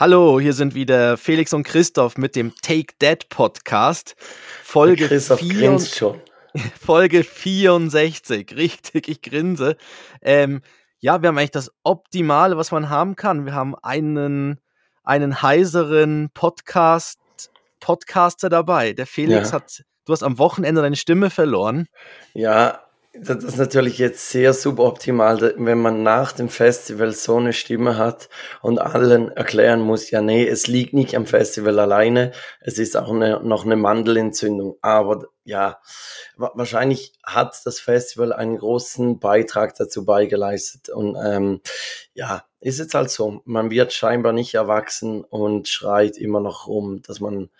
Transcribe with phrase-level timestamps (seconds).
[0.00, 4.16] Hallo, hier sind wieder Felix und Christoph mit dem Take That Podcast.
[4.62, 6.18] Folge, Christoph vier- grinst schon.
[6.80, 8.56] Folge 64.
[8.56, 9.76] Richtig, ich grinse.
[10.22, 10.62] Ähm,
[11.00, 13.44] ja, wir haben eigentlich das Optimale, was man haben kann.
[13.44, 14.58] Wir haben einen,
[15.04, 17.20] einen heiseren Podcast,
[17.80, 18.94] Podcaster dabei.
[18.94, 19.56] Der Felix Ja.
[19.56, 21.88] hat, du hast am Wochenende deine Stimme verloren.
[22.32, 22.80] Ja,
[23.12, 28.28] das ist natürlich jetzt sehr suboptimal, wenn man nach dem Festival so eine Stimme hat
[28.62, 32.30] und allen erklären muss, ja, nee, es liegt nicht am Festival alleine,
[32.60, 34.76] es ist auch eine, noch eine Mandelentzündung.
[34.80, 35.80] Aber ja,
[36.36, 40.88] wa- wahrscheinlich hat das Festival einen großen Beitrag dazu beigeleistet.
[40.90, 41.60] Und ähm,
[42.14, 43.42] ja, ist jetzt halt so.
[43.44, 47.50] Man wird scheinbar nicht erwachsen und schreit immer noch rum, dass man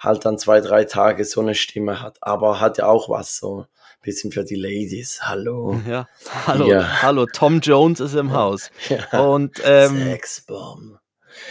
[0.00, 2.18] halt dann zwei, drei Tage so eine Stimme hat.
[2.22, 3.66] Aber hat ja auch was so.
[4.06, 5.18] Bisschen für die Ladies.
[5.22, 5.80] Hallo.
[5.86, 6.06] Ja,
[6.46, 7.02] hallo, Ja.
[7.02, 8.70] hallo, Tom Jones ist im Haus.
[8.88, 9.20] Ja.
[9.20, 10.98] Und ähm, Sexbomb.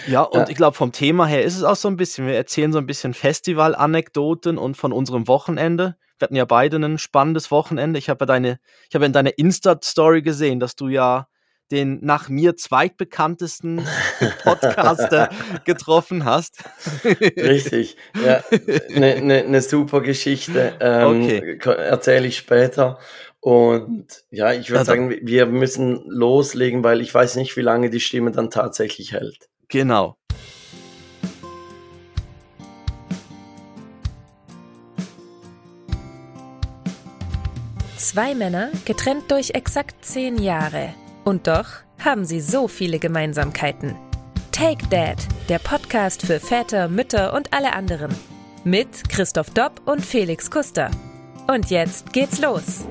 [0.08, 0.48] Ja, und Ja.
[0.50, 2.86] ich glaube, vom Thema her ist es auch so ein bisschen, wir erzählen so ein
[2.86, 5.98] bisschen Festival-Anekdoten und von unserem Wochenende.
[6.18, 8.00] Wir hatten ja beide ein spannendes Wochenende.
[8.00, 8.60] Ich habe ja deine,
[8.90, 11.28] ich habe in deiner Insta-Story gesehen, dass du ja
[11.72, 13.86] den nach mir zweitbekanntesten
[14.44, 15.30] Podcaster
[15.66, 16.64] getroffen hast.
[17.04, 17.98] Richtig.
[18.24, 18.44] Ja,
[18.96, 20.74] eine ne, ne super Geschichte.
[20.80, 21.60] Ähm, Okay.
[21.66, 23.00] Erzähle ich später.
[23.40, 27.90] Und ja, ich würde Also- sagen, wir müssen loslegen, weil ich weiß nicht, wie lange
[27.90, 29.50] die Stimme dann tatsächlich hält.
[29.70, 30.18] Genau.
[37.98, 40.94] Zwei Männer, getrennt durch exakt zehn Jahre.
[41.26, 41.66] Und doch
[42.04, 43.96] haben sie so viele Gemeinsamkeiten.
[44.52, 45.18] Take Dad,
[45.50, 48.14] der Podcast für Väter, Mütter und alle anderen.
[48.64, 50.92] Mit Christoph Dopp und Felix Kuster.
[51.48, 52.86] Und jetzt geht's los.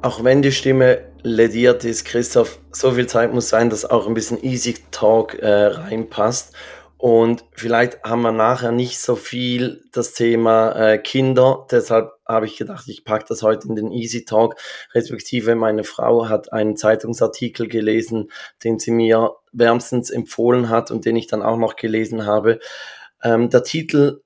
[0.00, 4.14] Auch wenn die Stimme lediert ist, Christoph, so viel Zeit muss sein, dass auch ein
[4.14, 6.52] bisschen Easy Talk äh, reinpasst.
[7.02, 11.66] Und vielleicht haben wir nachher nicht so viel das Thema äh, Kinder.
[11.68, 14.54] Deshalb habe ich gedacht, ich packe das heute in den Easy Talk.
[14.94, 18.30] Respektive meine Frau hat einen Zeitungsartikel gelesen,
[18.62, 22.60] den sie mir wärmstens empfohlen hat und den ich dann auch noch gelesen habe.
[23.20, 24.22] Ähm, der Titel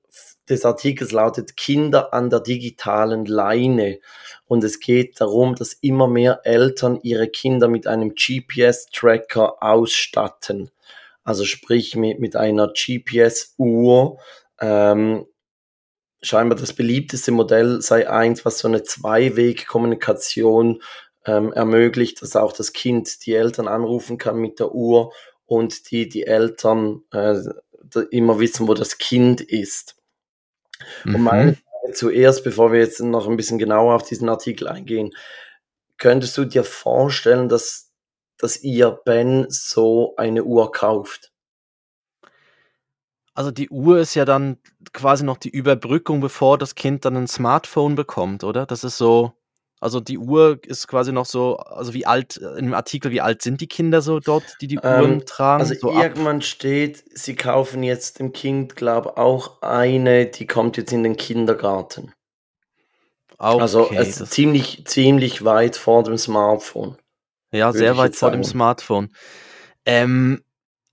[0.47, 3.97] des Artikels lautet Kinder an der digitalen Leine.
[4.45, 10.69] Und es geht darum, dass immer mehr Eltern ihre Kinder mit einem GPS-Tracker ausstatten.
[11.27, 14.17] Also sprich mit, mit einer GPS-Uhr.
[14.61, 15.25] Ähm,
[16.21, 20.81] scheinbar das beliebteste Modell sei eins, was so eine Zweiweg-Kommunikation
[21.25, 25.11] ähm, ermöglicht, dass auch das Kind die Eltern anrufen kann mit der Uhr
[25.45, 27.35] und die, die Eltern äh,
[28.11, 29.97] immer wissen, wo das Kind ist.
[31.03, 35.13] Und meine Frage zuerst, bevor wir jetzt noch ein bisschen genauer auf diesen Artikel eingehen,
[35.97, 37.86] könntest du dir vorstellen, dass,
[38.37, 41.31] dass ihr Ben so eine Uhr kauft?
[43.33, 44.57] Also die Uhr ist ja dann
[44.93, 48.65] quasi noch die Überbrückung, bevor das Kind dann ein Smartphone bekommt, oder?
[48.65, 49.33] Das ist so,
[49.79, 53.43] also die Uhr ist quasi noch so, also wie alt, in dem Artikel, wie alt
[53.43, 55.61] sind die Kinder so dort, die die Uhren Ähm, tragen?
[55.61, 60.77] Also so ab, irgendwann steht, sie kaufen jetzt dem Kind, glaube auch eine, die kommt
[60.77, 62.13] jetzt in den Kindergarten.
[63.37, 66.97] okay, also es ist das, ziemlich, ziemlich weit vor dem Smartphone.
[67.51, 68.43] Ja, würde sehr weit vor dem.
[68.43, 69.09] Smartphone.
[69.85, 70.43] Ähm,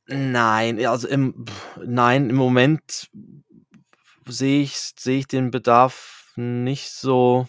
[0.07, 1.45] nein, also im,
[1.85, 3.11] nein, im Moment
[4.27, 7.47] sehe ich, sehe ich den Bedarf nicht so.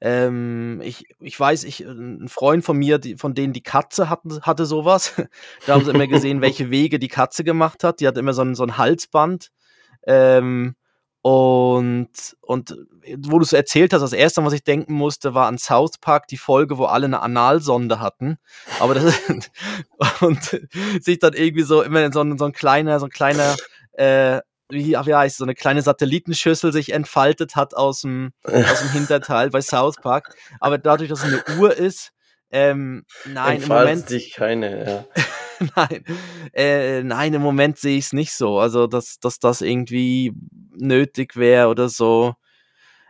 [0.00, 4.42] Ähm, ich, ich weiß, ich, ein Freund von mir, die, von denen die Katze hatten,
[4.42, 5.14] hatte sowas.
[5.66, 8.00] Da haben sie immer gesehen, welche Wege die Katze gemacht hat.
[8.00, 9.50] Die hat immer so ein, so ein Halsband.
[10.06, 10.76] Ähm,
[11.28, 12.76] und, und
[13.18, 16.28] wo du es erzählt hast, das erste, was ich denken musste, war an South Park,
[16.28, 18.38] die Folge, wo alle eine Analsonde hatten.
[18.78, 19.50] Aber das ist,
[20.20, 20.60] und
[21.00, 23.56] sich dann irgendwie so immer so ein, so ein kleiner, so ein kleiner,
[23.94, 28.90] äh, wie, wie heißt so eine kleine Satellitenschüssel sich entfaltet hat aus dem, aus dem
[28.90, 30.32] Hinterteil bei South Park.
[30.60, 32.12] Aber dadurch, dass es eine Uhr ist,
[32.52, 35.24] ähm, nein, im Entfaltet Moment, sich keine, ja.
[35.76, 36.04] nein,
[36.52, 38.58] äh, nein, im Moment sehe ich es nicht so.
[38.58, 40.32] Also, dass, dass das irgendwie
[40.76, 42.34] nötig wäre oder so.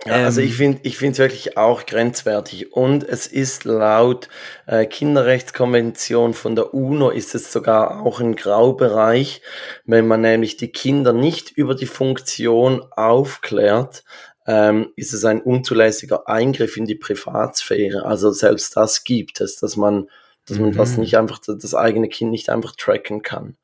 [0.04, 0.48] Ja, also Ähm.
[0.48, 4.28] ich finde ich finde es wirklich auch grenzwertig und es ist laut
[4.66, 9.40] äh, Kinderrechtskonvention von der UNO ist es sogar auch ein Graubereich,
[9.86, 14.04] wenn man nämlich die Kinder nicht über die Funktion aufklärt,
[14.46, 18.04] ähm, ist es ein unzulässiger Eingriff in die Privatsphäre.
[18.04, 20.08] Also selbst das gibt es, dass man,
[20.46, 21.00] dass man das Mhm.
[21.00, 23.56] nicht einfach, das eigene Kind nicht einfach tracken kann.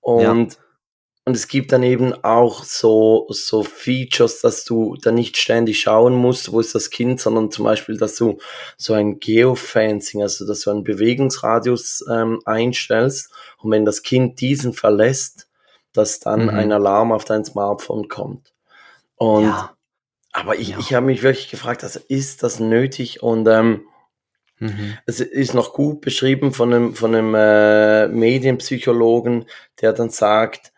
[0.00, 0.58] Und
[1.24, 6.16] und es gibt dann eben auch so, so Features, dass du da nicht ständig schauen
[6.16, 8.38] musst, wo ist das Kind, sondern zum Beispiel, dass du
[8.76, 14.72] so ein Geofencing, also dass du einen Bewegungsradius ähm, einstellst und wenn das Kind diesen
[14.72, 15.48] verlässt,
[15.92, 16.50] dass dann mhm.
[16.50, 18.52] ein Alarm auf dein Smartphone kommt.
[19.14, 19.76] Und ja.
[20.32, 20.78] aber ich, ja.
[20.80, 23.22] ich habe mich wirklich gefragt, also ist das nötig?
[23.22, 23.82] Und ähm,
[24.62, 24.98] mhm.
[25.06, 29.46] es ist noch gut beschrieben von einem, von einem äh, Medienpsychologen,
[29.80, 30.72] der dann sagt,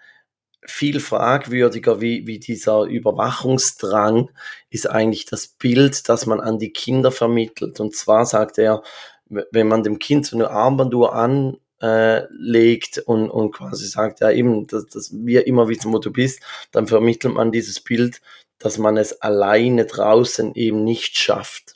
[0.66, 4.30] viel fragwürdiger wie, wie dieser Überwachungsdrang
[4.70, 7.80] ist eigentlich das Bild, das man an die Kinder vermittelt.
[7.80, 8.82] Und zwar sagt er,
[9.28, 14.86] wenn man dem Kind so eine Armbanduhr anlegt und, und quasi sagt, ja eben, dass,
[14.86, 16.40] dass wir immer wissen, wo du bist,
[16.72, 18.20] dann vermittelt man dieses Bild,
[18.58, 21.74] dass man es alleine draußen eben nicht schafft.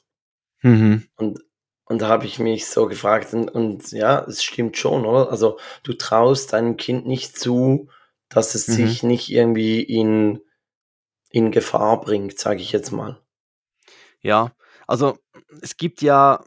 [0.63, 1.05] Mhm.
[1.17, 1.41] Und,
[1.89, 5.31] und da habe ich mich so gefragt, und, und ja, es stimmt schon, oder?
[5.31, 7.89] Also du traust deinem Kind nicht zu,
[8.29, 8.73] dass es mhm.
[8.73, 10.41] sich nicht irgendwie in,
[11.31, 13.21] in Gefahr bringt, sage ich jetzt mal.
[14.21, 14.53] Ja,
[14.87, 15.19] also
[15.63, 16.45] es gibt ja,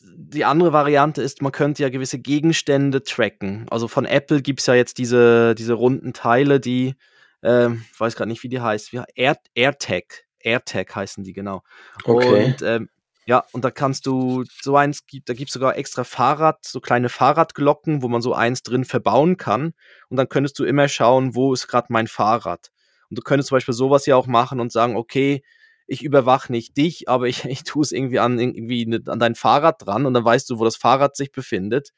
[0.00, 3.66] die andere Variante ist, man könnte ja gewisse Gegenstände tracken.
[3.70, 6.96] Also von Apple gibt es ja jetzt diese, diese runden Teile, die,
[7.42, 11.62] äh, ich weiß gerade nicht, wie die heißt, wie, Air, AirTag, AirTag heißen die genau.
[12.04, 12.46] Okay.
[12.46, 12.88] Und ähm,
[13.26, 17.08] ja, und da kannst du so eins da gibt es sogar extra Fahrrad, so kleine
[17.08, 19.74] Fahrradglocken, wo man so eins drin verbauen kann.
[20.08, 22.70] Und dann könntest du immer schauen, wo ist gerade mein Fahrrad.
[23.10, 25.42] Und du könntest zum Beispiel sowas ja auch machen und sagen, okay,
[25.86, 29.34] ich überwache nicht dich, aber ich, ich tue es irgendwie an, irgendwie ne, an dein
[29.34, 31.90] Fahrrad dran und dann weißt du, wo das Fahrrad sich befindet.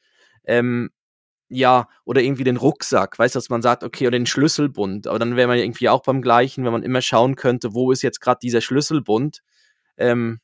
[0.44, 0.90] Ähm,
[1.48, 5.06] ja, oder irgendwie den Rucksack, weißt du, dass man sagt, okay, oder den Schlüsselbund.
[5.06, 8.02] Aber dann wäre man irgendwie auch beim gleichen, wenn man immer schauen könnte, wo ist
[8.02, 9.40] jetzt gerade dieser Schlüsselbund.
[9.96, 10.40] Ähm,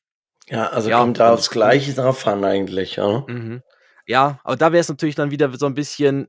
[0.50, 3.24] ja, also ja, kommt da aufs Gleiche drauf an eigentlich, ja.
[3.26, 3.62] Mhm.
[4.06, 6.26] Ja, aber da wäre es natürlich dann wieder so ein bisschen,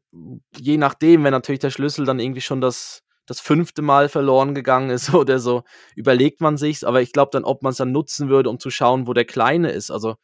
[0.55, 4.91] je nachdem, wenn natürlich der Schlüssel dann irgendwie schon das, das fünfte Mal verloren gegangen
[4.91, 5.63] ist oder so,
[5.95, 6.83] überlegt man sich's.
[6.83, 9.25] Aber ich glaube dann, ob man es dann nutzen würde, um zu schauen, wo der
[9.25, 9.89] Kleine ist.
[9.89, 10.15] Also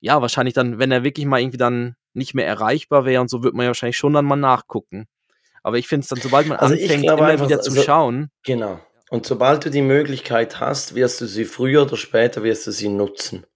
[0.00, 3.42] ja, wahrscheinlich dann, wenn er wirklich mal irgendwie dann nicht mehr erreichbar wäre und so,
[3.42, 5.06] wird man ja wahrscheinlich schon dann mal nachgucken.
[5.62, 8.30] Aber ich finde es dann, sobald man also anfängt, immer einfach, wieder zu also, schauen.
[8.44, 8.80] Genau.
[9.10, 12.88] Und sobald du die Möglichkeit hast, wirst du sie früher oder später wirst du sie
[12.88, 13.46] nutzen.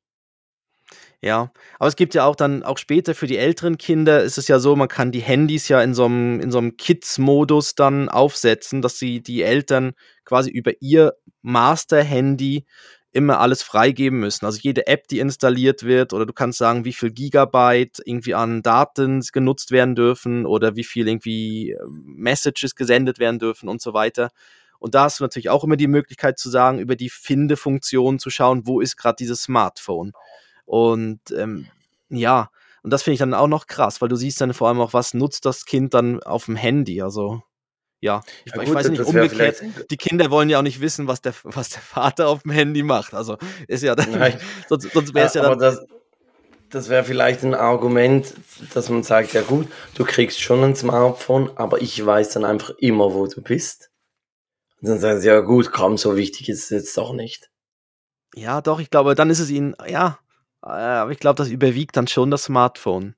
[1.21, 1.51] Ja,
[1.81, 4.61] aber es gibt ja auch dann, auch später für die älteren Kinder ist es ja
[4.61, 8.83] so, man kann die Handys ja in so einem, in so einem Kids-Modus dann aufsetzen,
[8.83, 12.67] dass sie die Eltern quasi über ihr Master-Handy
[13.11, 14.45] immer alles freigeben müssen.
[14.47, 18.63] Also jede App, die installiert wird, oder du kannst sagen, wie viel Gigabyte irgendwie an
[18.63, 23.93] Daten genutzt werden dürfen oder wie viel irgendwie äh, Messages gesendet werden dürfen und so
[23.93, 24.31] weiter.
[24.79, 28.31] Und da hast du natürlich auch immer die Möglichkeit zu sagen, über die Finde-Funktion zu
[28.31, 30.13] schauen, wo ist gerade dieses Smartphone.
[30.65, 31.67] Und ähm,
[32.09, 32.51] ja,
[32.83, 34.93] und das finde ich dann auch noch krass, weil du siehst dann vor allem auch,
[34.93, 37.03] was nutzt das Kind dann auf dem Handy.
[37.03, 37.43] Also
[38.01, 41.09] ja, ich, ja, gut, ich weiß nicht, umgekehrt, die Kinder wollen ja auch nicht wissen,
[41.09, 43.15] was der, was der Vater auf dem Handy macht.
[43.15, 43.37] Also
[43.67, 44.13] ist ja dann,
[44.69, 45.59] sonst, sonst wäre es ja, ja dann.
[45.59, 45.85] Das,
[46.71, 48.35] das wäre vielleicht ein Argument,
[48.75, 52.71] dass man sagt, ja gut, du kriegst schon ein Smartphone, aber ich weiß dann einfach
[52.79, 53.88] immer, wo du bist.
[54.81, 57.51] Und dann sagen sie, ja gut, komm, so wichtig ist es jetzt doch nicht.
[58.35, 60.19] Ja, doch, ich glaube, dann ist es ihnen, ja,
[60.63, 63.15] äh, aber ich glaube, das überwiegt dann schon das Smartphone.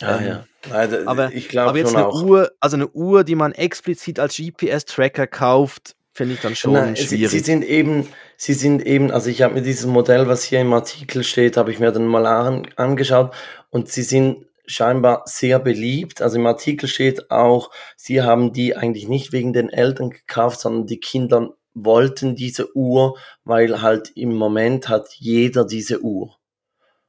[0.00, 0.46] Ah ähm, ja.
[0.68, 2.22] Nein, aber ich glaube jetzt eine auch.
[2.22, 6.96] Uhr, also eine Uhr, die man explizit als GPS-Tracker kauft, finde ich dann schon Nein,
[6.96, 7.30] schwierig.
[7.30, 10.60] Sie, sie, sind eben, sie sind eben, also ich habe mir dieses Modell, was hier
[10.60, 13.34] im Artikel steht, habe ich mir dann mal an, angeschaut
[13.70, 16.22] und sie sind scheinbar sehr beliebt.
[16.22, 20.86] Also im Artikel steht auch, sie haben die eigentlich nicht wegen den Eltern gekauft, sondern
[20.86, 26.36] die Kinder wollten diese Uhr, weil halt im Moment hat jeder diese Uhr.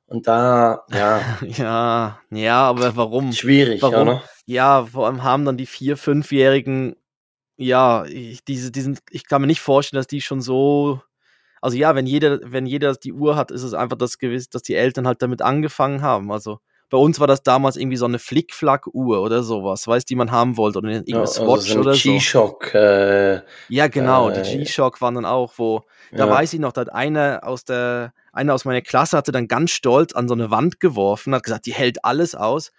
[0.06, 1.22] Und da, ja.
[1.48, 3.34] ja, ja, aber warum?
[3.34, 4.08] Schwierig, warum?
[4.08, 4.24] oder?
[4.46, 6.96] Ja, vor allem haben dann die vier-, fünfjährigen,
[7.58, 11.02] ja, ich, diese, diesen, ich kann mir nicht vorstellen, dass die schon so.
[11.62, 14.64] Also ja, wenn jeder, wenn jeder die Uhr hat, ist es einfach das gewiss, dass
[14.64, 16.32] die Eltern halt damit angefangen haben.
[16.32, 16.60] Also
[16.94, 20.58] bei uns war das damals irgendwie so eine Flickflack-Uhr oder sowas, weißt die man haben
[20.58, 22.12] wollte oder irgendeine ja, Swatch also so oder so.
[22.12, 22.76] G-Shock.
[22.76, 26.82] Äh, ja, genau, äh, die G-Shock waren dann auch, wo, da weiß ich noch, da
[26.82, 30.52] hat einer aus der, einer aus meiner Klasse hatte dann ganz stolz an so eine
[30.52, 32.72] Wand geworfen, hat gesagt, die hält alles aus.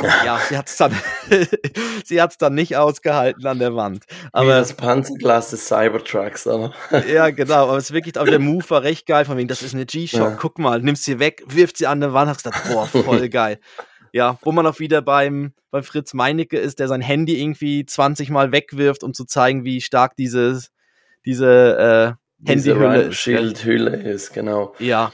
[0.00, 0.94] Ja, sie hat es dann,
[2.04, 4.04] sie hat's dann nicht ausgehalten an der Wand.
[4.32, 6.72] Aber Wie das Panzerglas des Cybertrucks, aber.
[7.12, 9.62] ja, genau, aber es ist wirklich, aber der Move war recht geil, von wegen, das
[9.62, 10.36] ist eine G-Shock, ja.
[10.40, 13.58] guck mal, nimmst sie weg, wirft sie an der Wand, hast gesagt, boah, voll geil.
[14.12, 18.30] Ja, wo man auch wieder beim, beim Fritz Meinecke ist, der sein Handy irgendwie 20
[18.30, 20.70] Mal wegwirft, um zu zeigen, wie stark dieses,
[21.24, 23.16] diese äh, Handyhülle ist.
[23.16, 24.74] Schildhülle ist, genau.
[24.78, 25.12] Ja,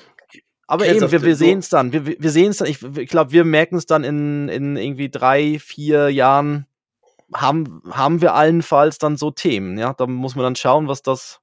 [0.68, 1.92] aber Chris eben, wir, wir sehen es dann.
[1.92, 2.68] Wir, wir sehen es dann.
[2.68, 6.66] Ich, ich glaube, wir merken es dann in, in irgendwie drei, vier Jahren.
[7.34, 9.94] haben, haben wir allenfalls dann so Themen, ja.
[9.94, 11.40] Da muss man dann schauen, was das,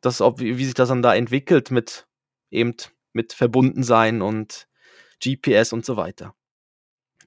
[0.00, 2.06] das ob, wie, wie sich das dann da entwickelt mit
[2.50, 2.74] eben
[3.12, 4.66] mit Verbundensein und
[5.22, 6.34] GPS und so weiter.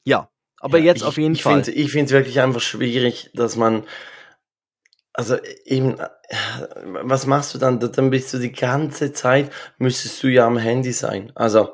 [0.04, 0.30] Ja,
[0.60, 1.64] aber Ja, jetzt ich auf jeden ich Fall.
[1.64, 3.84] finde ich finde es wirklich einfach schwierig, dass man
[5.14, 5.98] also eben,
[6.86, 7.80] was machst du dann?
[7.80, 11.32] Da dann bist du die ganze Zeit müsstest du ja am Handy sein.
[11.36, 11.70] Also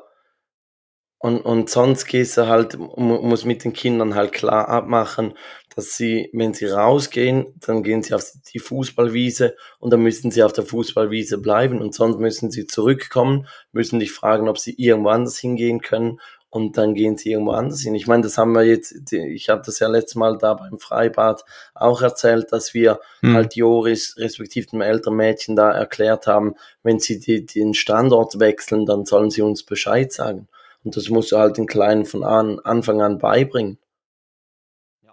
[1.18, 5.34] und und sonst gehst du halt mu musst mit den Kindern halt klar abmachen,
[5.74, 10.42] dass sie, wenn sie rausgehen, dann gehen sie auf die Fußballwiese und dann müssen sie
[10.42, 15.10] auf der Fußballwiese bleiben und sonst müssen sie zurückkommen, müssen dich fragen, ob sie irgendwo
[15.10, 16.20] anders hingehen können
[16.50, 17.94] und dann gehen sie irgendwo anders hin.
[17.94, 21.44] Ich meine, das haben wir jetzt, ich habe das ja letztes Mal da beim Freibad
[21.74, 23.34] auch erzählt, dass wir Hm.
[23.34, 28.84] halt Joris, respektive dem älteren Mädchen da erklärt haben, wenn sie die, den Standort wechseln,
[28.84, 30.48] dann sollen sie uns Bescheid sagen.
[30.82, 33.78] Und das musst du halt den Kleinen von an, Anfang an beibringen.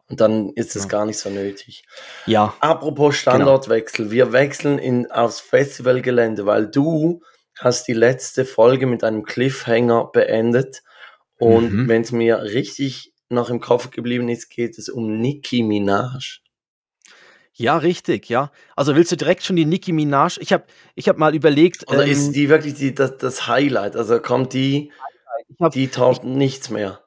[0.10, 0.90] Und dann ist es Ja.
[0.90, 1.84] gar nicht so nötig.
[2.26, 7.22] Ja, Apropos Standortwechsel, wir wechseln in, aufs Festivalgelände, weil du
[7.60, 10.82] hast die letzte Folge mit einem Cliffhanger beendet.
[11.40, 11.88] Und Mhm.
[11.88, 16.40] wenn es mir richtig noch im Kopf geblieben ist, geht es um Nicki Minaj.
[17.54, 18.52] ja, richtig, ja.
[18.76, 20.38] Also willst du direkt schon die Nicki Minaj?
[20.40, 20.66] Ich habe
[20.96, 23.96] ich hab mal überlegt, Oder ähm, ist die wirklich die, das, das Highlight?
[23.96, 24.92] Also kommt die,
[25.60, 27.02] hab, die taugt nichts mehr.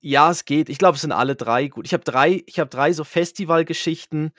[0.00, 0.68] Ja, es geht.
[0.68, 1.86] Ich glaube, es sind alle drei gut.
[1.86, 4.32] Ich habe drei, ich habe drei so Festivalgeschichten,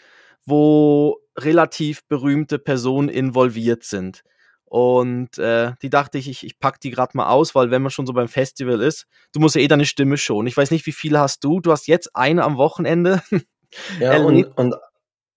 [0.46, 4.24] wo relativ berühmte Personen involviert sind.
[4.70, 7.90] Und äh, die dachte ich, ich, ich pack die gerade mal aus, weil wenn man
[7.90, 10.46] schon so beim Festival ist, du musst ja eh deine Stimme schon.
[10.46, 11.60] Ich weiß nicht, wie viele hast du?
[11.60, 13.22] Du hast jetzt eine am Wochenende.
[14.00, 14.76] Ja, und, und,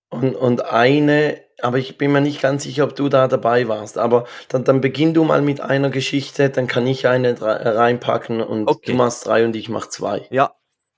[0.09, 3.99] und, und eine, aber ich bin mir nicht ganz sicher, ob du da dabei warst.
[3.99, 8.41] Aber dann, dann beginn du mal mit einer Geschichte, dann kann ich eine dra- reinpacken
[8.41, 8.91] und Okay.
[8.93, 10.27] du machst drei und ich mach zwei.
[10.31, 10.55] Ja,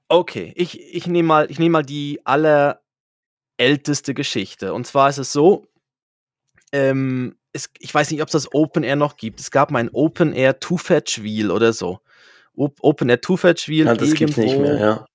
[0.09, 0.53] okay.
[0.55, 4.73] Ich, ich nehme mal, ich nehm mal die allerälteste Geschichte.
[4.75, 5.67] Und zwar ist es so,
[6.73, 9.40] ähm, es, ich weiß nicht, ob es das Open Air noch gibt.
[9.40, 12.00] Es gab mal ein Open Air Two-Fetch-Wheel oder so.
[12.56, 15.06] Op Open Air Two-Fetch-Wheel Ja, das gibt's nicht mehr, ja.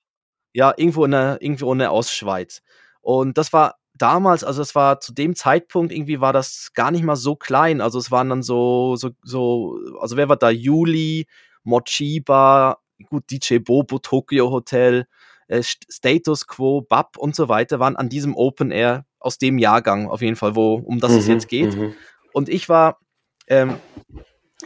[0.53, 2.61] ja, irgendwo in der, irgendwo in der Ostschweiz.
[3.01, 7.03] Und das war damals, also es war zu dem Zeitpunkt, irgendwie war das gar nicht
[7.03, 7.81] mal so klein.
[7.81, 10.49] Also es waren dann so, so, so, also wer war da?
[10.49, 11.27] Juli,
[11.63, 12.77] Mochiba,
[13.09, 15.05] gut, DJ Bobo, Tokyo Hotel,
[15.47, 19.57] äh, St- Status Quo, Bab und so weiter waren an diesem Open Air aus dem
[19.57, 21.75] Jahrgang auf jeden Fall, wo, um das es Mhm, jetzt geht.
[21.75, 21.93] mhm.
[22.33, 22.99] Und ich war,
[23.47, 23.75] ähm,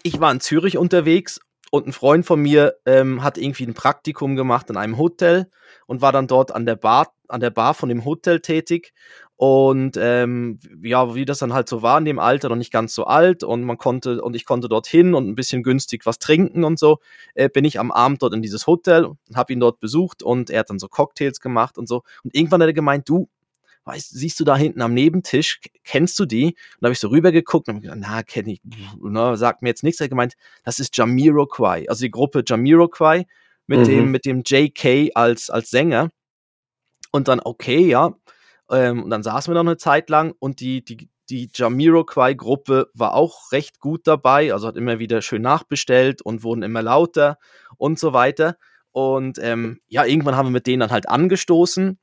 [0.03, 1.39] ich war in Zürich unterwegs
[1.71, 5.49] und ein Freund von mir ähm, hat irgendwie ein Praktikum gemacht in einem Hotel
[5.87, 8.93] und war dann dort an der Bar, an der Bar von dem Hotel tätig.
[9.35, 12.93] Und ähm, ja, wie das dann halt so war in dem Alter, noch nicht ganz
[12.93, 16.63] so alt und man konnte und ich konnte dorthin und ein bisschen günstig was trinken
[16.63, 16.99] und so,
[17.33, 20.59] äh, bin ich am Abend dort in dieses Hotel habe ihn dort besucht und er
[20.59, 22.03] hat dann so Cocktails gemacht und so.
[22.23, 23.27] Und irgendwann hat er gemeint, du,
[23.85, 26.45] weißt, siehst du da hinten am Nebentisch, kennst du die?
[26.47, 28.61] Und da habe ich so rübergeguckt und hab gedacht, na, kenne ich,
[29.01, 29.99] na, sagt mir jetzt nichts.
[29.99, 33.25] Er hat gemeint, das ist Jamiroquai, also die Gruppe Jamiroquai
[33.67, 33.85] mit Mhm.
[33.85, 36.09] dem, mit dem JK als, als Sänger.
[37.11, 38.15] Und dann, okay, ja.
[38.71, 43.13] Ähm, und dann saßen wir noch eine Zeit lang und die, die, die Jamiroquai-Gruppe war
[43.13, 47.37] auch recht gut dabei, also hat immer wieder schön nachbestellt und wurden immer lauter
[47.77, 48.57] und so weiter.
[48.91, 51.99] Und ähm, ja, irgendwann haben wir mit denen dann halt angestoßen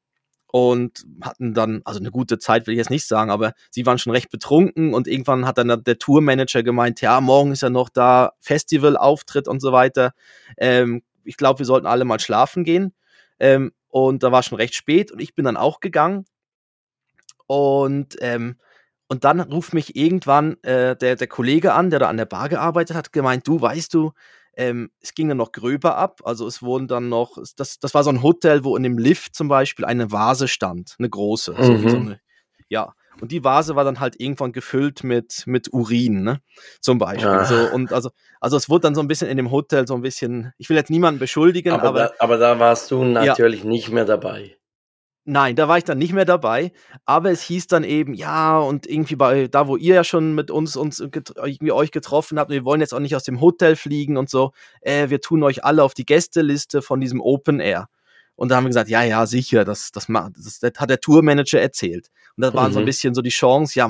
[0.53, 3.99] und hatten dann, also eine gute Zeit will ich jetzt nicht sagen, aber sie waren
[3.99, 7.89] schon recht betrunken und irgendwann hat dann der- Tourmanager gemeint, ja, morgen ist ja noch
[7.89, 10.13] da Festivalauftritt und so weiter.
[10.57, 12.95] Ähm, ich glaube, wir sollten alle mal schlafen gehen.
[13.39, 16.25] Ähm, und da war schon recht spät und ich bin dann auch gegangen.
[17.47, 18.57] Und, ähm,
[19.09, 22.49] und dann ruft mich irgendwann äh, der, der Kollege an, der da an der Bar
[22.49, 24.13] gearbeitet hat, gemeint, du, weißt du,
[24.57, 26.21] ähm, es ging dann noch gröber ab.
[26.25, 29.35] Also es wurden dann noch, das, das war so ein Hotel, wo in dem Lift
[29.35, 31.57] zum Beispiel eine Vase stand, eine große.
[31.61, 32.07] So wie so Mhm.
[32.07, 32.21] eine,
[32.69, 32.95] ja.
[33.21, 36.41] Und die Vase war dann halt irgendwann gefüllt mit, mit Urin, ne?
[36.81, 37.29] Zum Beispiel.
[37.29, 37.45] Ah.
[37.45, 40.01] So, und also, also es wurde dann so ein bisschen in dem Hotel so ein
[40.01, 43.91] bisschen, ich will jetzt niemanden beschuldigen, Aber, aber da, aber da warst du natürlich nicht
[43.91, 44.57] mehr dabei.
[45.31, 46.73] Nein, da war ich dann nicht mehr dabei,
[47.05, 50.51] aber es hieß dann eben, ja, und irgendwie bei da, wo ihr ja schon mit
[50.51, 54.17] uns, uns irgendwie euch getroffen habt, wir wollen jetzt auch nicht aus dem Hotel fliegen
[54.17, 57.89] und so, äh, wir tun euch alle auf die Gästeliste von diesem Open Air.
[58.35, 60.99] Und da haben wir gesagt, ja, ja, sicher, das, das, macht, das, das hat der
[61.01, 62.09] Tourmanager erzählt.
[62.37, 62.87] Und das war so ein Mhm.
[62.87, 63.87] bisschen so die Chance, ja,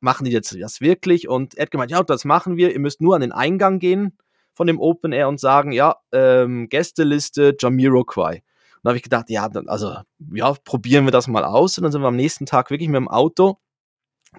[0.00, 1.26] machen die jetzt das wirklich?
[1.26, 4.18] Und er hat gemeint, ja, das machen wir, ihr müsst nur an den Eingang gehen
[4.52, 8.42] von dem Open Air und sagen, ja, ähm, Gästeliste Jamiroquai.
[8.82, 9.96] Und da habe ich gedacht, ja, dann, also,
[10.34, 11.78] ja, probieren wir das mal aus.
[11.78, 13.58] Und dann sind wir am nächsten Tag wirklich mit dem Auto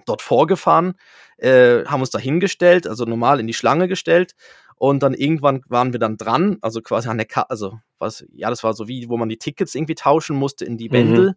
[0.06, 0.94] dort vorgefahren,
[1.38, 4.34] äh, haben uns da hingestellt, also normal in die Schlange gestellt.
[4.76, 8.50] Und dann irgendwann waren wir dann dran, also quasi an der Ka also was, ja,
[8.50, 11.28] das war so wie, wo man die Tickets irgendwie tauschen musste in die Bändel.
[11.28, 11.34] Mhm.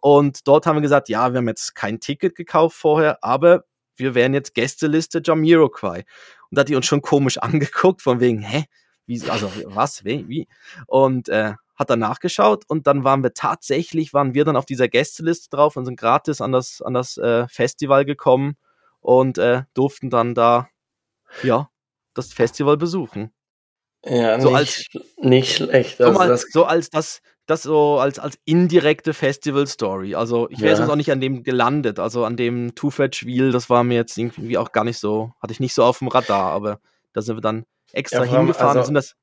[0.00, 3.64] Und dort haben wir gesagt, ja, wir haben jetzt kein Ticket gekauft vorher, aber
[3.96, 6.04] wir wären jetzt Gästeliste Jamiroquai.
[6.50, 8.64] Und da hat die uns schon komisch angeguckt, von wegen, hä?
[9.06, 10.28] Wie, also was, wie?
[10.28, 10.48] wie?
[10.86, 14.88] Und äh, hat dann nachgeschaut und dann waren wir tatsächlich, waren wir dann auf dieser
[14.88, 18.56] Gästeliste drauf und sind gratis an das, an das äh, Festival gekommen
[19.00, 20.68] und äh, durften dann da,
[21.42, 21.68] ja,
[22.14, 23.32] das Festival besuchen.
[24.04, 24.84] Ja, so nicht, als,
[25.16, 26.00] nicht schlecht.
[26.00, 30.14] Also so, mal, das, so als das, das so als, als indirekte Festival-Story.
[30.14, 30.80] Also ich wäre ja.
[30.80, 34.58] jetzt auch nicht an dem gelandet, also an dem Two-Fetch-Wheel, das war mir jetzt irgendwie
[34.58, 36.80] auch gar nicht so, hatte ich nicht so auf dem Radar, aber
[37.12, 38.76] da sind wir dann extra ja, hingefahren.
[38.76, 39.14] Also, sind das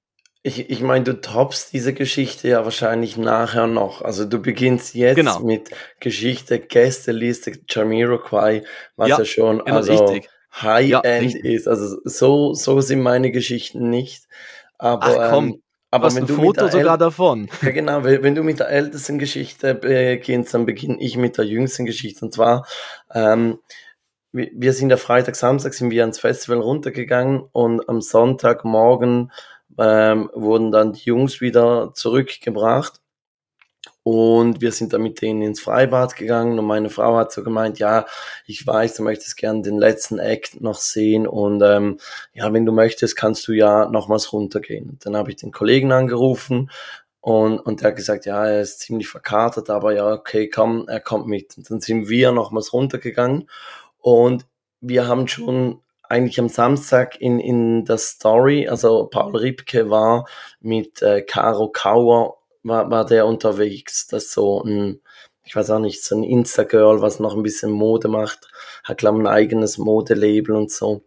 [0.45, 4.01] ich, ich meine, du toppst diese Geschichte ja wahrscheinlich nachher noch.
[4.01, 5.39] Also du beginnst jetzt genau.
[5.39, 5.71] mit
[6.01, 8.63] Geschichte, Gästeliste, Jamiroquai,
[8.97, 10.19] was ja, ja schon genau, also
[10.61, 11.67] High-End ja, ist.
[11.67, 14.25] Also so, so sind meine Geschichten nicht.
[14.77, 17.49] Aber, Ach komm, ähm, aber wenn ein du Foto sogar davon.
[17.61, 18.03] Ja, genau.
[18.03, 22.25] Wenn du mit der ältesten Geschichte beginnst, dann beginne ich mit der jüngsten Geschichte.
[22.25, 22.67] Und zwar,
[23.13, 23.59] ähm,
[24.33, 29.31] wir sind ja Freitag, Samstag sind wir ans Festival runtergegangen und am Sonntagmorgen
[29.77, 32.99] ähm, wurden dann die Jungs wieder zurückgebracht.
[34.03, 37.79] Und wir sind dann mit denen ins Freibad gegangen und meine Frau hat so gemeint,
[37.79, 38.05] ja,
[38.45, 41.97] ich weiß, du möchtest gerne den letzten Act noch sehen und ähm,
[42.33, 44.89] ja, wenn du möchtest, kannst du ja nochmals runtergehen.
[44.89, 46.69] Und dann habe ich den Kollegen angerufen
[47.21, 50.99] und, und der hat gesagt, ja, er ist ziemlich verkatert, aber ja, okay, komm, er
[50.99, 51.57] kommt mit.
[51.57, 53.49] Und dann sind wir nochmals runtergegangen
[53.99, 54.45] und
[54.81, 55.79] wir haben schon
[56.13, 60.27] eigentlich am Samstag in, in der Story, also Paul Ripke war
[60.61, 64.07] mit äh, Caro Kauer war, war der unterwegs.
[64.07, 65.01] Das so ein,
[65.43, 68.47] ich weiß auch nicht, so ein Insta-Girl, was noch ein bisschen Mode macht,
[68.83, 71.01] hat, glaube ich, ein eigenes Modelabel und so.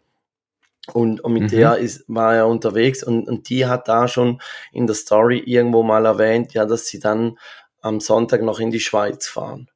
[0.93, 1.49] Und, und mit mhm.
[1.49, 4.41] der ist, war er unterwegs und, und die hat da schon
[4.73, 7.39] in der Story irgendwo mal erwähnt, ja, dass sie dann
[7.81, 9.69] am Sonntag noch in die Schweiz fahren.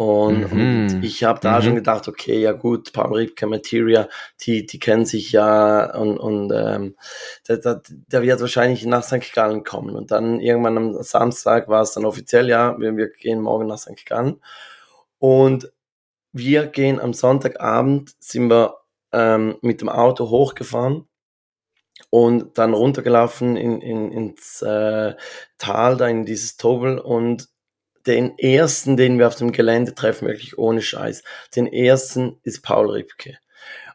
[0.00, 0.86] Und, mhm.
[0.94, 1.62] und ich habe da mhm.
[1.62, 4.08] schon gedacht, okay, ja gut, Paul Ripke, Materia,
[4.40, 6.96] die, die kennen sich ja und, und ähm,
[7.46, 9.30] der, der, der wird wahrscheinlich nach St.
[9.34, 9.94] Gallen kommen.
[9.94, 13.76] Und dann irgendwann am Samstag war es dann offiziell, ja, wir, wir gehen morgen nach
[13.76, 14.06] St.
[14.06, 14.40] Gallen.
[15.18, 15.70] Und
[16.32, 18.76] wir gehen am Sonntagabend, sind wir
[19.12, 21.08] ähm, mit dem Auto hochgefahren
[22.08, 25.14] und dann runtergelaufen in, in, ins äh,
[25.58, 27.50] Tal, da in dieses Tobel und
[28.06, 31.22] den ersten, den wir auf dem Gelände treffen, wirklich ohne Scheiß,
[31.54, 33.38] den ersten ist Paul Ripke.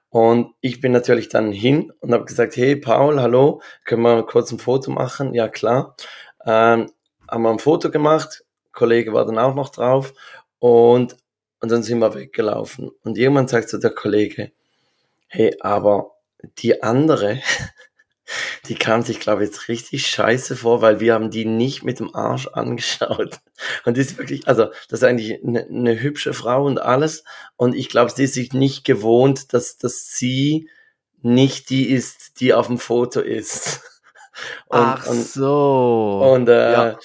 [0.09, 4.51] Und ich bin natürlich dann hin und habe gesagt, hey Paul, hallo, können wir kurz
[4.51, 5.33] ein Foto machen?
[5.33, 5.95] Ja klar.
[6.45, 6.89] Ähm,
[7.29, 10.13] haben wir ein Foto gemacht, Kollege war dann auch noch drauf
[10.59, 11.17] und,
[11.59, 12.91] und dann sind wir weggelaufen.
[13.03, 14.51] Und irgendwann sagt so der Kollege,
[15.27, 16.11] hey, aber
[16.59, 17.41] die andere,
[18.67, 21.99] die kam sich, glaube ich, jetzt richtig scheiße vor, weil wir haben die nicht mit
[21.99, 23.39] dem Arsch angeschaut.
[23.85, 27.23] Und die ist wirklich, also das ist eigentlich eine, eine hübsche Frau und alles.
[27.55, 30.69] Und ich glaube, sie ist sich nicht gewohnt, dass, dass sie
[31.21, 33.81] nicht die ist, die auf dem Foto ist.
[34.67, 36.21] Und, Ach so.
[36.33, 36.99] Und, äh, ja.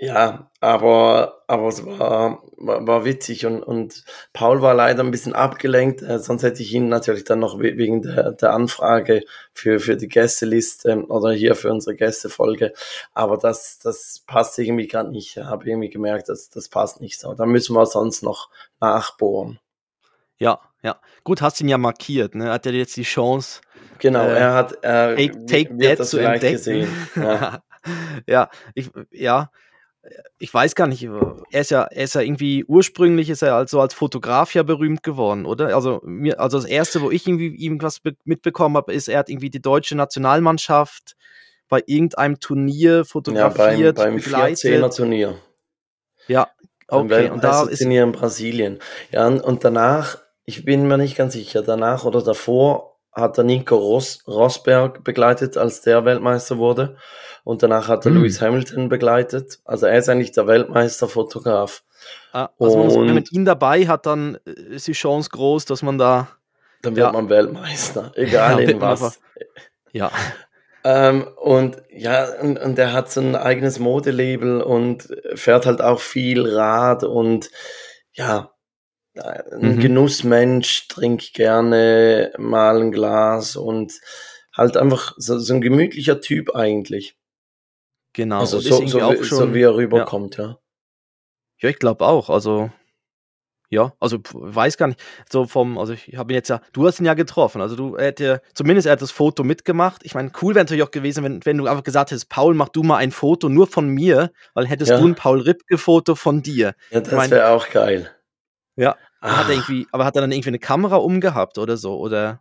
[0.00, 5.34] Ja, aber, aber es war, war, war witzig und, und Paul war leider ein bisschen
[5.34, 9.96] abgelenkt, äh, sonst hätte ich ihn natürlich dann noch wegen der, der Anfrage für, für
[9.96, 12.74] die Gästeliste oder hier für unsere Gästefolge,
[13.12, 15.36] aber das, das passt irgendwie gerade nicht.
[15.36, 17.34] Ich habe irgendwie gemerkt, dass das passt nicht so.
[17.34, 19.58] Da müssen wir sonst noch nachbohren.
[20.38, 21.00] Ja, ja.
[21.24, 22.52] Gut, hast ihn ja markiert, ne?
[22.52, 23.62] Hat er jetzt die Chance.
[23.98, 26.52] Genau, äh, er hat äh, Take, take That zu entdecken.
[26.52, 27.08] Gesehen.
[27.16, 27.62] Ja.
[28.28, 29.50] ja, ich, ja
[30.38, 33.80] ich weiß gar nicht, er ist ja, er ist ja irgendwie, ursprünglich ist er also
[33.80, 35.74] als Fotograf ja berühmt geworden, oder?
[35.74, 39.50] Also, mir, also das erste, wo ich irgendwie irgendwas mitbekommen habe, ist, er hat irgendwie
[39.50, 41.16] die deutsche Nationalmannschaft
[41.68, 43.98] bei irgendeinem Turnier fotografiert.
[43.98, 45.38] Ja, beim, beim 14er Turnier.
[46.26, 46.48] Ja,
[46.88, 47.30] okay.
[47.30, 48.78] Und da ist Turnier in Brasilien.
[49.12, 52.87] Ja, und danach, ich bin mir nicht ganz sicher, danach oder davor
[53.18, 56.96] hat er Nico Ros Rosberg begleitet, als der Weltmeister wurde.
[57.44, 58.18] Und danach hat er mhm.
[58.18, 59.60] Lewis Hamilton begleitet.
[59.64, 61.82] Also er ist eigentlich der Weltmeisterfotograf.
[62.32, 65.82] Ah, also und man mit ihm dabei hat, dann äh, ist die Chance groß, dass
[65.82, 66.28] man da.
[66.82, 67.12] Dann wird ja.
[67.12, 69.20] man Weltmeister, egal ja, in was.
[69.92, 70.12] Ja.
[70.84, 76.00] Ähm, und ja, und, und er hat so ein eigenes Modelabel und fährt halt auch
[76.00, 77.50] viel Rad und
[78.12, 78.52] ja,
[79.18, 79.80] ein mhm.
[79.80, 83.92] Genussmensch, trinkt gerne mal ein Glas und
[84.56, 87.16] halt einfach so, so ein gemütlicher Typ eigentlich.
[88.12, 88.40] Genau.
[88.40, 90.44] Also so, so, wie, schon, so, wie, er rüberkommt, ja.
[90.44, 90.58] Ja,
[91.58, 92.30] ja ich glaube auch.
[92.30, 92.70] Also
[93.70, 95.00] ja, also weiß gar nicht.
[95.30, 97.60] So vom, also ich habe ihn jetzt ja, du hast ihn ja getroffen.
[97.60, 100.02] Also du hätte, zumindest er hat das Foto mitgemacht.
[100.04, 102.70] Ich meine, cool wäre natürlich auch gewesen, wenn, wenn du einfach gesagt hättest, Paul, mach
[102.70, 104.98] du mal ein Foto nur von mir, weil hättest ja.
[104.98, 106.74] du ein Paul Ripke-Foto von dir.
[106.90, 108.10] Ja, das wäre auch geil.
[108.76, 108.96] Ja.
[109.20, 109.38] Ah.
[109.38, 111.98] Hat er irgendwie, aber hat er dann irgendwie eine Kamera umgehabt oder so?
[111.98, 112.40] Oder,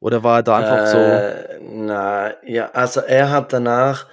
[0.00, 1.64] oder war er da einfach äh, so?
[1.68, 4.06] Na, ja, also er hat danach,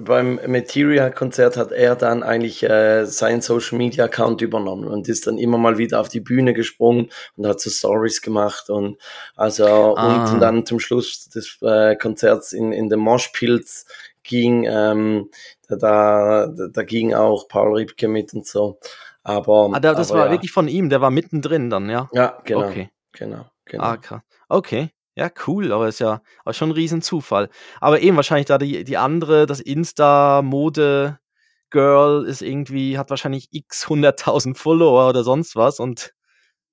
[0.00, 5.78] beim Materia-Konzert hat er dann eigentlich äh, seinen Social-Media-Account übernommen und ist dann immer mal
[5.78, 8.98] wieder auf die Bühne gesprungen und hat so Stories gemacht und
[9.36, 10.30] also ah.
[10.32, 13.86] und dann zum Schluss des äh, Konzerts in, in den Moshpilz
[14.22, 15.30] ging, ähm,
[15.68, 18.78] da, da, da ging auch Paul Riebke mit und so.
[19.22, 20.32] Aber, ah, das aber, war ja.
[20.32, 22.08] wirklich von ihm, der war mittendrin dann, ja?
[22.12, 22.66] Ja, genau.
[22.66, 22.90] Okay.
[23.12, 23.84] Genau, genau.
[23.84, 24.22] Ah, krass.
[24.48, 24.90] Okay.
[25.16, 27.50] Ja, cool, aber ist ja aber schon ein Riesenzufall.
[27.80, 34.56] Aber eben wahrscheinlich da die, die andere, das Insta-Mode-Girl ist irgendwie, hat wahrscheinlich x 100.000
[34.56, 36.14] Follower oder sonst was und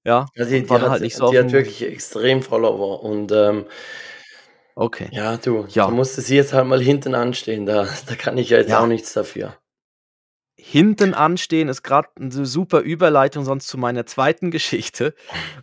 [0.05, 3.65] ja, ja die, die hat, halt nicht so Die hat wirklich extrem Follower und ähm,
[4.75, 5.09] Okay.
[5.11, 5.87] Ja, du, ja.
[5.87, 8.79] da musste sie jetzt halt mal hinten anstehen, da, da kann ich ja jetzt ja.
[8.79, 9.57] auch nichts dafür
[10.69, 15.13] hinten anstehen ist gerade eine super Überleitung sonst zu meiner zweiten Geschichte.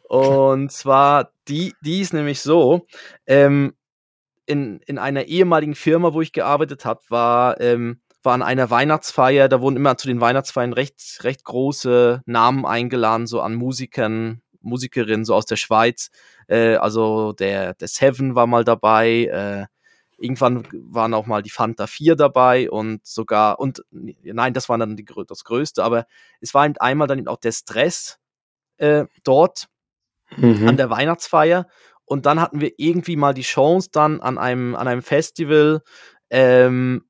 [0.09, 2.87] Und zwar, die, die ist nämlich so,
[3.27, 3.75] ähm,
[4.47, 9.49] in, in einer ehemaligen Firma, wo ich gearbeitet habe, war, ähm, war an einer Weihnachtsfeier,
[9.49, 15.27] da wurden immer zu den Weihnachtsfeiern recht, recht große Namen eingeladen, so an Musikern, Musikerinnen,
[15.27, 16.11] so aus der Schweiz.
[16.49, 19.74] Äh, also der, der Seven war mal dabei, äh,
[20.19, 24.97] Irgendwann waren auch mal die Fanta 4 dabei und sogar, und nein, das war dann
[24.97, 26.07] die, das Größte, aber
[26.41, 28.19] es war eben einmal dann eben auch der Stress
[28.77, 29.69] äh, dort
[30.37, 30.69] mhm.
[30.69, 31.67] an der Weihnachtsfeier.
[32.05, 35.83] Und dann hatten wir irgendwie mal die Chance, dann an einem, an einem Festival
[36.31, 37.05] ähm,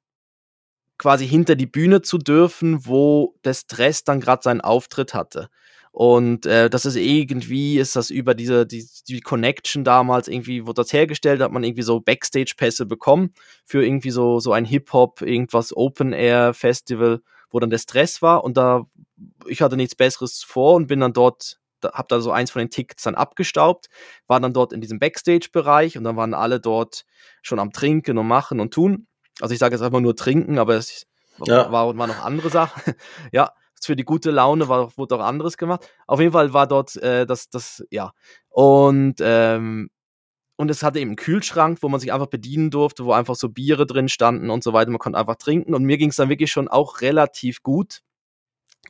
[0.98, 5.48] quasi hinter die Bühne zu dürfen, wo der Stress dann gerade seinen Auftritt hatte.
[5.94, 10.82] Und äh, das ist irgendwie, ist das über diese, die, die Connection damals irgendwie, wurde
[10.82, 13.30] das hergestellt, hat man irgendwie so Backstage-Pässe bekommen
[13.64, 18.42] für irgendwie so, so ein Hip-Hop, irgendwas Open-Air-Festival, wo dann der Stress war.
[18.42, 18.86] Und da,
[19.46, 22.58] ich hatte nichts Besseres vor und bin dann dort, da, hab da so eins von
[22.58, 23.86] den Tickets dann abgestaubt,
[24.26, 27.04] war dann dort in diesem Backstage-Bereich und dann waren alle dort
[27.40, 29.06] schon am Trinken und machen und tun.
[29.40, 31.06] Also ich sage jetzt einfach nur trinken, aber es
[31.46, 31.70] ja.
[31.70, 32.94] war, war noch andere Sachen.
[33.30, 33.52] ja,
[33.86, 35.88] für die gute Laune war, wurde auch anderes gemacht.
[36.06, 38.12] Auf jeden Fall war dort äh, das, das, ja.
[38.48, 39.90] Und, ähm,
[40.56, 43.48] und es hatte eben einen Kühlschrank, wo man sich einfach bedienen durfte, wo einfach so
[43.48, 44.90] Biere drin standen und so weiter.
[44.90, 45.74] Man konnte einfach trinken.
[45.74, 48.02] Und mir ging es dann wirklich schon auch relativ gut.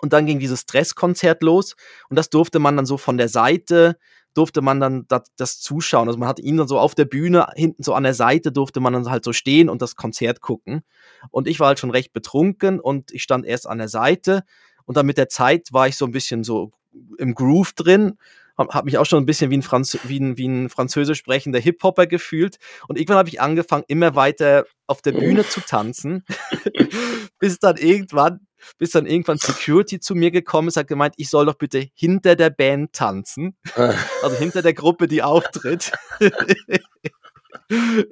[0.01, 1.77] Und dann ging dieses Stresskonzert los.
[2.11, 3.97] Und das durfte man dann so von der Seite,
[4.35, 6.09] durfte man dann das, das, zuschauen.
[6.09, 8.81] Also man hat ihn dann so auf der Bühne, hinten so an der Seite durfte
[8.81, 10.83] man dann halt so stehen und das Konzert gucken.
[11.31, 14.43] Und ich war halt schon recht betrunken und ich stand erst an der Seite
[14.85, 16.73] und dann mit der Zeit war ich so ein bisschen so
[17.19, 18.19] im Groove drin,
[18.57, 21.19] habe hab mich auch schon ein bisschen wie ein, Franz wie ein, wie ein französisch
[21.19, 22.59] sprechender Hip-Hopper gefühlt.
[22.87, 26.25] Und irgendwann habe ich angefangen, immer weiter auf der Bühne zu tanzen,
[27.39, 28.47] bis dann irgendwann
[28.79, 32.37] bis dann irgendwann Security zu mir gekommen ist, hat gemeint, ich soll doch bitte hinter
[32.37, 33.57] der Band tanzen.
[33.75, 35.93] also hinter der Gruppe, die auftritt.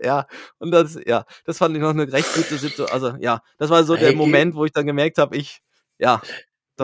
[0.02, 0.26] ja,
[0.58, 2.88] und das, ja, das fand ich noch eine recht gute Situation.
[2.90, 5.60] Also, ja, das war so der Moment, wo ich dann gemerkt habe, ich,
[5.98, 6.20] ja,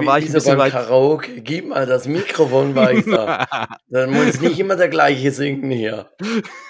[0.01, 0.73] da war ich ein bisschen weit.
[0.73, 3.47] Karaoke, gib mal das Mikrofon weiter.
[3.89, 6.11] Dann muss nicht immer der gleiche singen hier.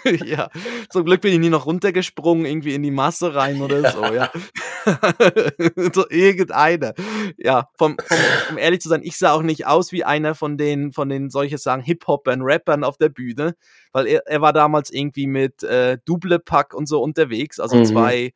[0.25, 0.51] ja,
[0.91, 3.91] zum Glück bin ich nie noch runtergesprungen, irgendwie in die Masse rein oder ja.
[3.91, 4.31] so, ja.
[5.93, 6.95] so irgendeiner.
[7.37, 8.19] Ja, vom, vom,
[8.51, 11.31] um ehrlich zu sein, ich sah auch nicht aus wie einer von den, von den,
[11.31, 13.55] solche sagen, Hip-Hopern, Rappern auf der Bühne,
[13.93, 17.85] weil er, er war damals irgendwie mit äh, Double-Pack und so unterwegs, also mhm.
[17.85, 18.33] zwei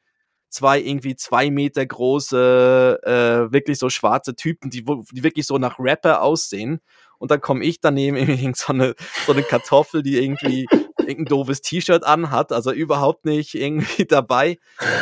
[0.53, 5.79] zwei irgendwie zwei Meter große, äh, wirklich so schwarze Typen, die, die wirklich so nach
[5.79, 6.81] Rapper aussehen.
[7.19, 8.95] Und dann komme ich daneben irgendwie so eine,
[9.27, 10.67] so eine Kartoffel, die irgendwie
[10.99, 14.59] irgendein doofes T-Shirt anhat, also überhaupt nicht irgendwie dabei.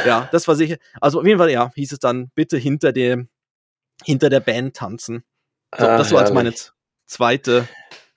[0.07, 0.77] Ja, das war sicher.
[1.01, 3.29] Also auf jeden Fall, ja, hieß es dann, bitte hinter dem,
[4.05, 5.25] hinter der Band tanzen.
[5.77, 6.55] So, ah, das war als meine
[7.07, 7.69] zweite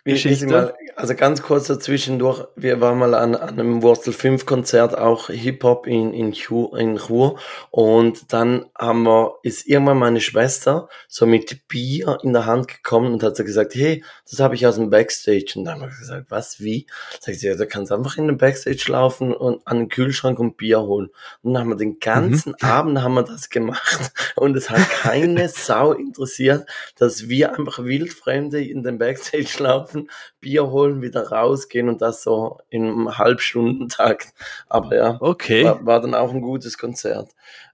[0.05, 0.47] Geschichte.
[0.47, 5.27] Mal, also ganz kurz dazwischendurch, wir waren mal an, an einem Wurzel 5 Konzert, auch
[5.29, 7.39] Hip-Hop in, in, Chur, in Chur.
[7.71, 13.13] Und dann haben wir, ist irgendwann meine Schwester so mit Bier in der Hand gekommen
[13.13, 15.53] und hat so gesagt, hey, das habe ich aus dem Backstage.
[15.55, 16.85] Und dann haben wir gesagt, was, wie?
[17.19, 20.57] Sagt sie, ja, du kannst einfach in den Backstage laufen und an den Kühlschrank und
[20.57, 21.09] Bier holen.
[21.41, 22.67] Und dann haben wir den ganzen mhm.
[22.67, 24.11] Abend haben wir das gemacht.
[24.35, 30.09] Und es hat keine Sau interessiert, dass wir einfach Wildfremde in den Backstage laufen laufen,
[30.39, 34.33] Bier holen, wieder rausgehen und das so im Halbstundentakt.
[34.67, 35.63] Aber ja, okay.
[35.63, 37.31] war, war dann auch ein gutes Konzert.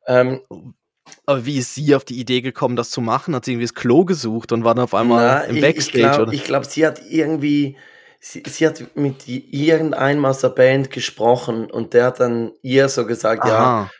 [0.07, 0.41] Ähm,
[1.25, 3.35] Aber wie ist sie auf die Idee gekommen, das zu machen?
[3.35, 6.05] Hat sie irgendwie das Klo gesucht und war dann auf einmal Na, im ich, Backstage?
[6.31, 7.77] ich glaube, glaub, sie hat irgendwie,
[8.19, 13.05] sie, sie hat mit irgendeinem aus der Band gesprochen und der hat dann ihr so
[13.05, 13.91] gesagt, Aha, ja,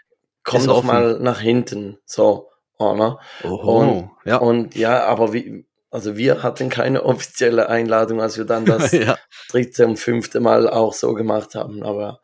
[0.43, 0.87] komm doch offen.
[0.87, 3.19] mal nach hinten, so, oder?
[3.43, 4.37] Und, ja.
[4.37, 9.17] und ja, aber wie, also wir hatten keine offizielle Einladung, als wir dann das ja.
[9.49, 11.83] dritte und fünfte Mal auch so gemacht haben.
[11.83, 12.21] Aber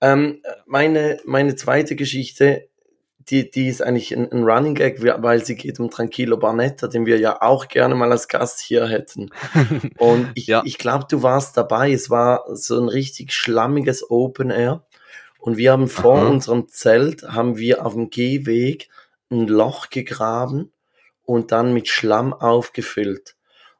[0.00, 2.68] ähm, meine, meine zweite Geschichte
[3.30, 7.06] die, die ist eigentlich ein, ein, Running Gag, weil sie geht um Tranquilo Barnetta, den
[7.06, 9.30] wir ja auch gerne mal als Gast hier hätten.
[9.98, 10.62] Und ich, ja.
[10.64, 11.92] ich glaube, du warst dabei.
[11.92, 14.84] Es war so ein richtig schlammiges Open Air.
[15.38, 16.28] Und wir haben vor Aha.
[16.28, 18.88] unserem Zelt, haben wir auf dem Gehweg
[19.30, 20.72] ein Loch gegraben
[21.24, 23.36] und dann mit Schlamm aufgefüllt.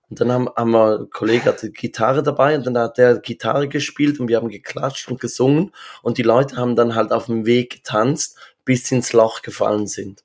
[0.09, 3.67] Und dann haben, haben wir, ein Kollege hatte Gitarre dabei und dann hat der Gitarre
[3.67, 7.47] gespielt und wir haben geklatscht und gesungen und die Leute haben dann halt auf dem
[7.47, 10.23] Weg getanzt bis ins Loch gefallen sind.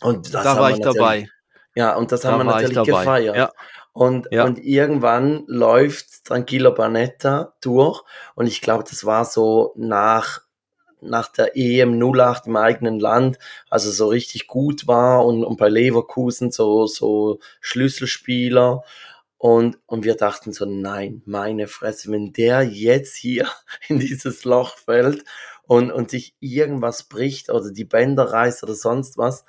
[0.00, 1.28] Und das da war ich dabei.
[1.74, 3.36] Ja, und das da haben wir natürlich gefeiert.
[3.36, 3.52] Ja.
[3.92, 4.44] Und, ja.
[4.44, 8.02] und irgendwann läuft Tranquilo Banetta durch
[8.36, 10.40] und ich glaube, das war so nach,
[11.04, 13.38] nach der EM 08 im eigenen Land,
[13.70, 18.82] also so richtig gut war und, und bei Leverkusen so, so Schlüsselspieler.
[19.38, 23.48] Und, und wir dachten so, nein, meine Fresse, wenn der jetzt hier
[23.88, 25.24] in dieses Loch fällt
[25.66, 29.44] und, und sich irgendwas bricht oder die Bänder reißt oder sonst was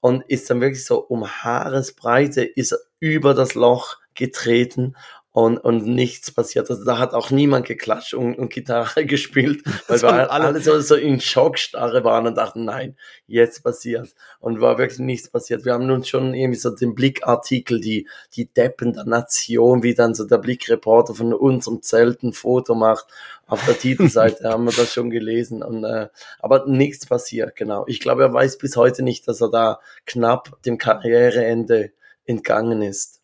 [0.00, 4.94] und ist dann wirklich so um Haaresbreite ist über das Loch getreten
[5.34, 6.70] und, und nichts passiert.
[6.70, 10.78] Also da hat auch niemand geklatscht und, und Gitarre gespielt, weil wir alle, alle so,
[10.78, 14.14] so in Schockstarre waren und dachten, nein, jetzt passiert.
[14.38, 15.64] Und war wirklich nichts passiert.
[15.64, 20.14] Wir haben nun schon irgendwie so den Blickartikel, die, die Deppen der Nation, wie dann
[20.14, 23.06] so der Blickreporter von unserem Zelt ein Foto macht.
[23.48, 25.64] Auf der Titelseite haben wir das schon gelesen.
[25.64, 27.82] Und, äh, aber nichts passiert, genau.
[27.88, 31.90] Ich glaube, er weiß bis heute nicht, dass er da knapp dem Karriereende
[32.24, 33.20] entgangen ist.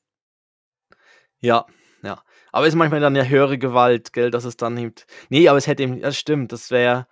[1.40, 1.79] Ja, ja.
[2.52, 5.06] Aber ist manchmal dann ja höhere Gewalt, gell, dass es dann nimmt.
[5.28, 7.06] Nee, aber es hätte ihm, das stimmt, das wäre,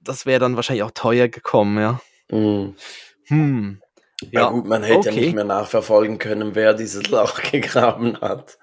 [0.00, 2.00] das wäre dann wahrscheinlich auch teuer gekommen, ja.
[2.30, 2.76] Mhm.
[3.26, 3.80] Hm.
[4.32, 5.08] Ja, gut, man hätte okay.
[5.10, 8.58] ja nicht mehr nachverfolgen können, wer dieses Loch gegraben hat.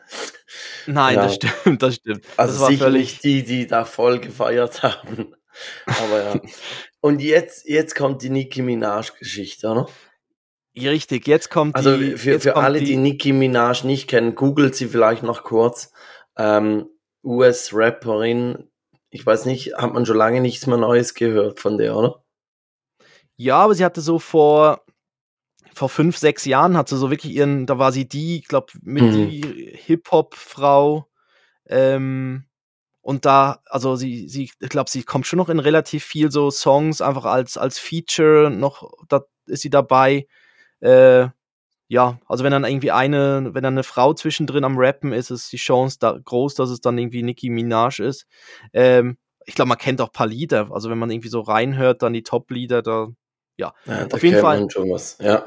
[0.86, 1.24] Nein, ja.
[1.24, 2.26] das stimmt, das stimmt.
[2.38, 3.20] Also das war sicher völlig...
[3.20, 5.36] die, die da voll gefeiert haben.
[5.86, 6.42] Aber ja.
[7.02, 9.88] Und jetzt, jetzt kommt die Nicki Minaj-Geschichte, oder?
[10.78, 12.12] Richtig, jetzt kommt also die.
[12.12, 15.92] Also für, für alle, die, die Nicki Minaj nicht kennen, googelt sie vielleicht noch kurz.
[16.38, 16.88] Ähm,
[17.24, 18.70] US-Rapperin,
[19.10, 22.24] ich weiß nicht, hat man schon lange nichts mehr Neues gehört von der, oder?
[23.36, 24.84] Ja, aber sie hatte so vor,
[25.74, 28.74] vor fünf, sechs Jahren, hat sie so wirklich ihren, da war sie die, ich glaube,
[28.82, 29.30] mit mhm.
[29.30, 31.08] die Hip-Hop-Frau.
[31.68, 32.46] Ähm,
[33.02, 36.52] und da, also sie, sie, ich glaube, sie kommt schon noch in relativ viel so
[36.52, 40.28] Songs, einfach als, als Feature noch, da ist sie dabei.
[40.82, 41.28] Äh,
[41.90, 45.52] ja, also wenn dann irgendwie eine, wenn dann eine Frau zwischendrin am Rappen ist, ist
[45.54, 48.28] die Chance da groß, dass es dann irgendwie Nicki Minaj ist.
[48.74, 50.70] Ähm, ich glaube, man kennt auch ein paar Lieder.
[50.72, 53.08] Also wenn man irgendwie so reinhört, dann die Top-Lieder, da,
[53.56, 53.74] ja.
[53.86, 54.68] ja da auf jeden Fall.
[55.20, 55.46] Ja.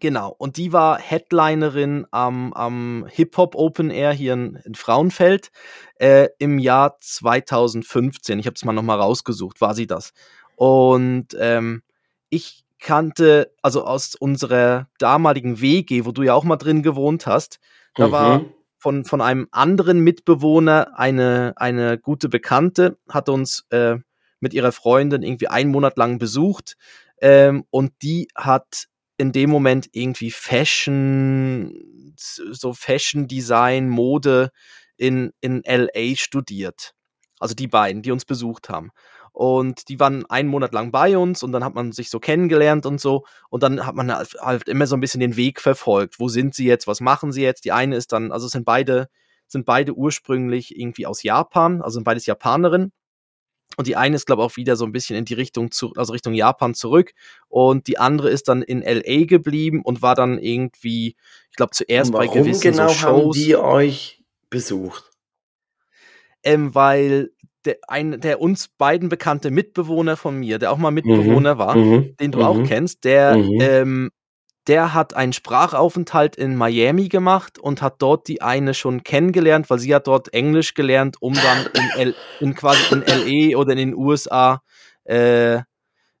[0.00, 0.34] Genau.
[0.36, 5.50] Und die war Headlinerin am, am Hip-Hop Open Air hier in, in Frauenfeld
[5.96, 8.38] äh, im Jahr 2015.
[8.38, 10.12] Ich habe es mal nochmal rausgesucht, war sie das.
[10.56, 11.82] Und ähm,
[12.28, 17.58] ich kannte, also aus unserer damaligen WG, wo du ja auch mal drin gewohnt hast,
[17.94, 18.12] da mhm.
[18.12, 18.44] war
[18.78, 23.96] von, von einem anderen Mitbewohner eine, eine gute Bekannte, hat uns äh,
[24.40, 26.76] mit ihrer Freundin irgendwie einen Monat lang besucht
[27.20, 34.50] ähm, und die hat in dem Moment irgendwie Fashion, so Fashion Design, Mode
[34.96, 36.94] in, in LA studiert.
[37.40, 38.90] Also die beiden, die uns besucht haben.
[39.34, 42.86] Und die waren einen Monat lang bei uns und dann hat man sich so kennengelernt
[42.86, 43.24] und so.
[43.50, 46.20] Und dann hat man halt, halt immer so ein bisschen den Weg verfolgt.
[46.20, 46.86] Wo sind sie jetzt?
[46.86, 47.64] Was machen sie jetzt?
[47.64, 49.08] Die eine ist dann, also sind beide,
[49.48, 52.92] sind beide ursprünglich irgendwie aus Japan, also sind beides Japanerinnen.
[53.76, 55.92] Und die eine ist, glaube ich, auch wieder so ein bisschen in die Richtung zu,
[55.96, 57.12] also Richtung Japan zurück.
[57.48, 61.16] Und die andere ist dann in LA geblieben und war dann irgendwie,
[61.50, 63.02] ich glaube, zuerst bei gewissen genau so Shows.
[63.02, 65.10] haben die euch besucht?
[66.44, 67.32] Ähm, weil
[67.64, 71.76] der, ein, der uns beiden bekannte Mitbewohner von mir, der auch mal Mitbewohner mhm, war,
[71.76, 72.66] mhm, den du auch mhm.
[72.66, 73.58] kennst, der, mhm.
[73.60, 74.10] ähm,
[74.66, 79.78] der hat einen Sprachaufenthalt in Miami gemacht und hat dort die eine schon kennengelernt, weil
[79.78, 83.78] sie hat dort Englisch gelernt, um dann in, L, in quasi in LE oder in
[83.78, 84.62] den USA
[85.04, 85.60] äh,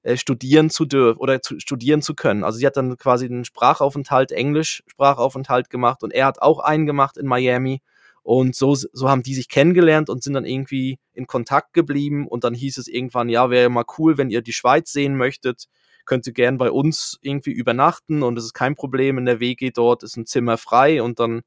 [0.04, 2.44] äh, studieren zu dürfen oder zu, studieren zu können.
[2.44, 6.84] Also sie hat dann quasi einen Sprachaufenthalt, Englisch Sprachaufenthalt gemacht und er hat auch einen
[6.84, 7.80] gemacht in Miami
[8.24, 12.26] und so, so haben die sich kennengelernt und sind dann irgendwie in Kontakt geblieben.
[12.26, 15.66] Und dann hieß es irgendwann, ja, wäre mal cool, wenn ihr die Schweiz sehen möchtet,
[16.06, 19.70] könnt ihr gern bei uns irgendwie übernachten und es ist kein Problem, in der WG
[19.70, 21.42] dort ist ein Zimmer frei und dann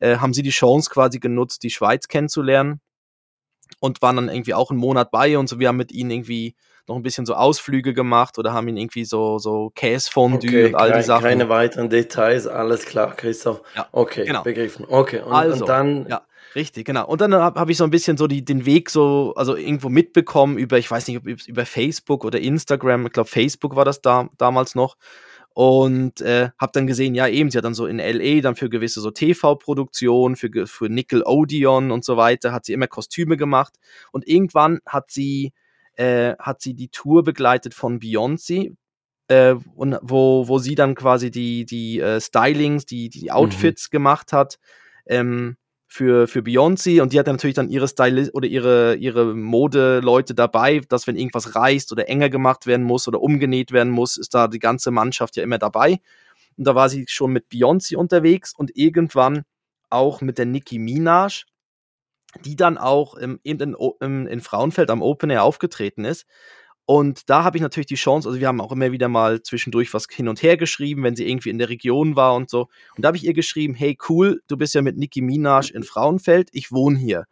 [0.00, 2.80] äh, haben sie die Chance quasi genutzt, die Schweiz kennenzulernen
[3.80, 5.60] und waren dann irgendwie auch einen Monat bei und so.
[5.60, 6.56] Wir haben mit ihnen irgendwie
[6.88, 10.74] noch ein bisschen so Ausflüge gemacht oder haben ihnen irgendwie so, so Käsefondue okay, und
[10.76, 11.24] all kein, die Sachen.
[11.24, 13.62] Keine weiteren Details, alles klar, Christoph.
[13.74, 14.42] Ja, okay, genau.
[14.42, 14.86] begriffen.
[14.88, 16.06] Okay, und, also, und dann.
[16.08, 16.22] Ja.
[16.54, 17.06] Richtig, genau.
[17.06, 19.90] Und dann habe hab ich so ein bisschen so die, den Weg so, also irgendwo
[19.90, 24.00] mitbekommen über, ich weiß nicht, ob über Facebook oder Instagram, ich glaube Facebook war das
[24.00, 24.96] da damals noch.
[25.52, 28.68] Und äh, habe dann gesehen, ja eben, sie hat dann so in LA dann für
[28.70, 33.74] gewisse so TV-Produktionen, für, für Nickelodeon und so weiter, hat sie immer Kostüme gemacht.
[34.12, 35.52] Und irgendwann hat sie,
[35.96, 38.74] äh, hat sie die Tour begleitet von Beyoncé,
[39.28, 43.30] äh, und wo, wo sie dann quasi die, die äh, Stylings, die, die mhm.
[43.30, 43.92] Outfits mhm.
[43.92, 44.58] gemacht hat.
[45.06, 45.56] Ähm,
[45.88, 50.80] für, für Beyoncé und die hat natürlich dann ihre Style oder ihre, ihre Modeleute dabei,
[50.88, 54.48] dass wenn irgendwas reißt oder enger gemacht werden muss oder umgenäht werden muss, ist da
[54.48, 56.00] die ganze Mannschaft ja immer dabei.
[56.58, 59.44] Und da war sie schon mit Beyoncé unterwegs und irgendwann
[59.88, 61.44] auch mit der Nicki Minaj,
[62.44, 66.26] die dann auch im, in, in, in Frauenfeld am Open Air aufgetreten ist.
[66.88, 69.92] Und da habe ich natürlich die Chance, also wir haben auch immer wieder mal zwischendurch
[69.92, 72.68] was hin und her geschrieben, wenn sie irgendwie in der Region war und so.
[72.94, 75.82] Und da habe ich ihr geschrieben, hey cool, du bist ja mit Nicki Minaj in
[75.82, 77.24] Frauenfeld, ich wohne hier.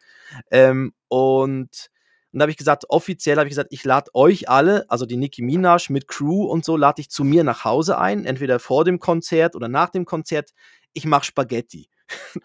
[0.50, 1.70] Ähm, und,
[2.32, 5.16] und da habe ich gesagt, offiziell habe ich gesagt, ich lade euch alle, also die
[5.16, 8.84] Nicki Minaj mit Crew und so, lade ich zu mir nach Hause ein, entweder vor
[8.84, 10.50] dem Konzert oder nach dem Konzert.
[10.94, 11.88] Ich mache Spaghetti.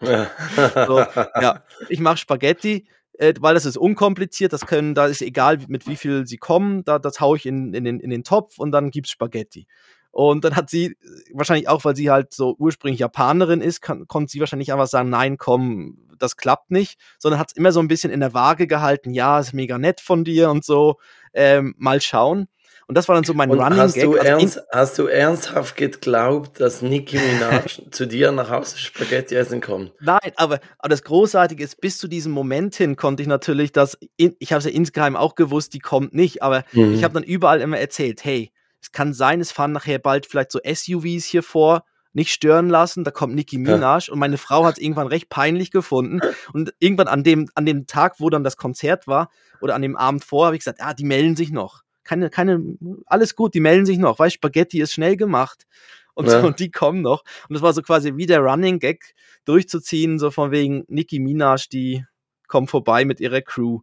[0.00, 1.04] so,
[1.40, 2.86] ja, ich mache Spaghetti
[3.20, 6.84] äh, weil das ist unkompliziert, das können, da ist egal, mit wie viel sie kommen,
[6.84, 9.66] da, das haue ich in, in, den, in den Topf und dann gibt's Spaghetti.
[10.10, 10.96] Und dann hat sie,
[11.32, 15.10] wahrscheinlich auch, weil sie halt so ursprünglich Japanerin ist, kann, konnte sie wahrscheinlich einfach sagen,
[15.10, 18.66] nein, komm, das klappt nicht, sondern hat es immer so ein bisschen in der Waage
[18.66, 20.96] gehalten, ja, ist mega nett von dir und so,
[21.34, 22.48] ähm, mal schauen.
[22.90, 24.02] Und das war dann so mein und Running hast Gag.
[24.02, 29.36] Du also ernst, hast du ernsthaft geglaubt, dass Nicki Minaj zu dir nach Hause Spaghetti
[29.36, 29.92] essen kommt?
[30.00, 33.96] Nein, aber, aber das Großartige ist, bis zu diesem Moment hin konnte ich natürlich das,
[34.16, 36.92] in, ich habe es ja insgeheim auch gewusst, die kommt nicht, aber mhm.
[36.94, 38.50] ich habe dann überall immer erzählt, hey,
[38.82, 43.04] es kann sein, es fahren nachher bald vielleicht so SUVs hier vor, nicht stören lassen,
[43.04, 44.12] da kommt Nicki Minaj ja.
[44.12, 46.18] und meine Frau hat es irgendwann recht peinlich gefunden
[46.52, 49.96] und irgendwann an dem, an dem Tag, wo dann das Konzert war oder an dem
[49.96, 52.60] Abend vor, habe ich gesagt, ah, die melden sich noch keine, keine,
[53.06, 55.68] alles gut, die melden sich noch, weil Spaghetti ist schnell gemacht.
[56.14, 56.40] Und, ja.
[56.40, 57.22] so, und die kommen noch.
[57.48, 61.68] Und das war so quasi wie der Running Gag durchzuziehen, so von wegen Nicki Minaj,
[61.70, 62.04] die
[62.48, 63.82] kommt vorbei mit ihrer Crew.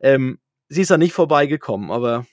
[0.00, 0.38] Ähm,
[0.70, 2.24] sie ist da nicht vorbeigekommen, aber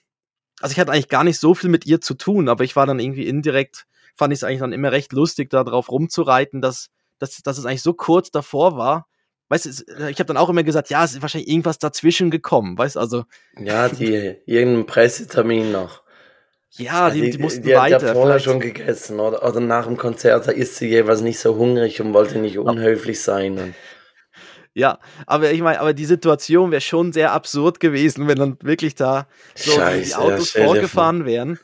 [0.62, 2.86] also ich hatte eigentlich gar nicht so viel mit ihr zu tun, aber ich war
[2.86, 6.90] dann irgendwie indirekt, fand ich es eigentlich dann immer recht lustig, da drauf rumzureiten, dass,
[7.20, 9.08] dass, dass es eigentlich so kurz davor war,
[9.54, 12.78] weißt du, ich habe dann auch immer gesagt, ja, es ist wahrscheinlich irgendwas dazwischen gekommen,
[12.78, 13.26] weißt du, also.
[13.58, 16.02] Ja, die, irgendein Pressetermin noch.
[16.72, 18.00] Ja, die, die, die mussten die, weiter.
[18.00, 21.38] Die hat vorher schon gegessen oder, oder nach dem Konzert, da ist sie jeweils nicht
[21.38, 23.60] so hungrig und wollte nicht unhöflich sein.
[23.60, 23.76] Und
[24.74, 28.96] ja, aber ich meine, aber die Situation wäre schon sehr absurd gewesen, wenn dann wirklich
[28.96, 31.60] da so Scheiße, die Autos ja, vorgefahren wären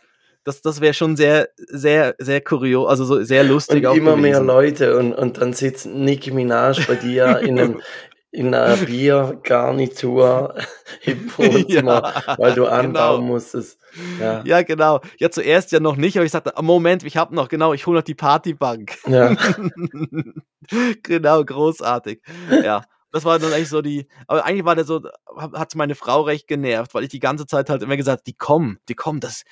[0.49, 3.85] das, das wäre schon sehr, sehr, sehr kurios, also so sehr lustig.
[3.88, 4.21] Und immer gewesen.
[4.21, 7.81] mehr Leute und, und dann sitzt Nicki Minaj bei dir in einem,
[8.31, 10.55] in einer Biergarnitur
[11.03, 13.33] im Wohnzimmer, ja, weil du anbauen genau.
[13.33, 13.79] musstest.
[14.19, 14.41] Ja.
[14.43, 14.63] ja.
[14.63, 15.01] genau.
[15.19, 17.99] Ja, zuerst ja noch nicht, aber ich sagte, Moment, ich habe noch, genau, ich hole
[17.99, 18.97] noch die Partybank.
[19.07, 19.35] Ja.
[21.03, 22.21] genau, großartig.
[22.63, 22.83] Ja.
[23.12, 25.01] Das war dann eigentlich so die, aber eigentlich war der so,
[25.35, 28.77] hat meine Frau recht genervt, weil ich die ganze Zeit halt immer gesagt, die kommen,
[28.88, 29.45] die kommen, das,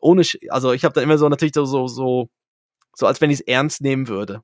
[0.00, 2.28] ohne, also ich habe da immer so natürlich so, so, so,
[2.94, 4.42] so als wenn ich es ernst nehmen würde.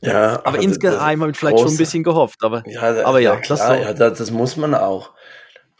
[0.00, 3.34] Ja, aber insgeheim habe ich vielleicht große, schon ein bisschen gehofft, aber ja, aber ja,
[3.34, 3.74] ja klar, das, so.
[3.74, 5.12] ja, das, das, muss man auch.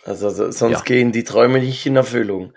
[0.05, 0.81] Also, sonst ja.
[0.81, 2.53] gehen die Träume nicht in Erfüllung.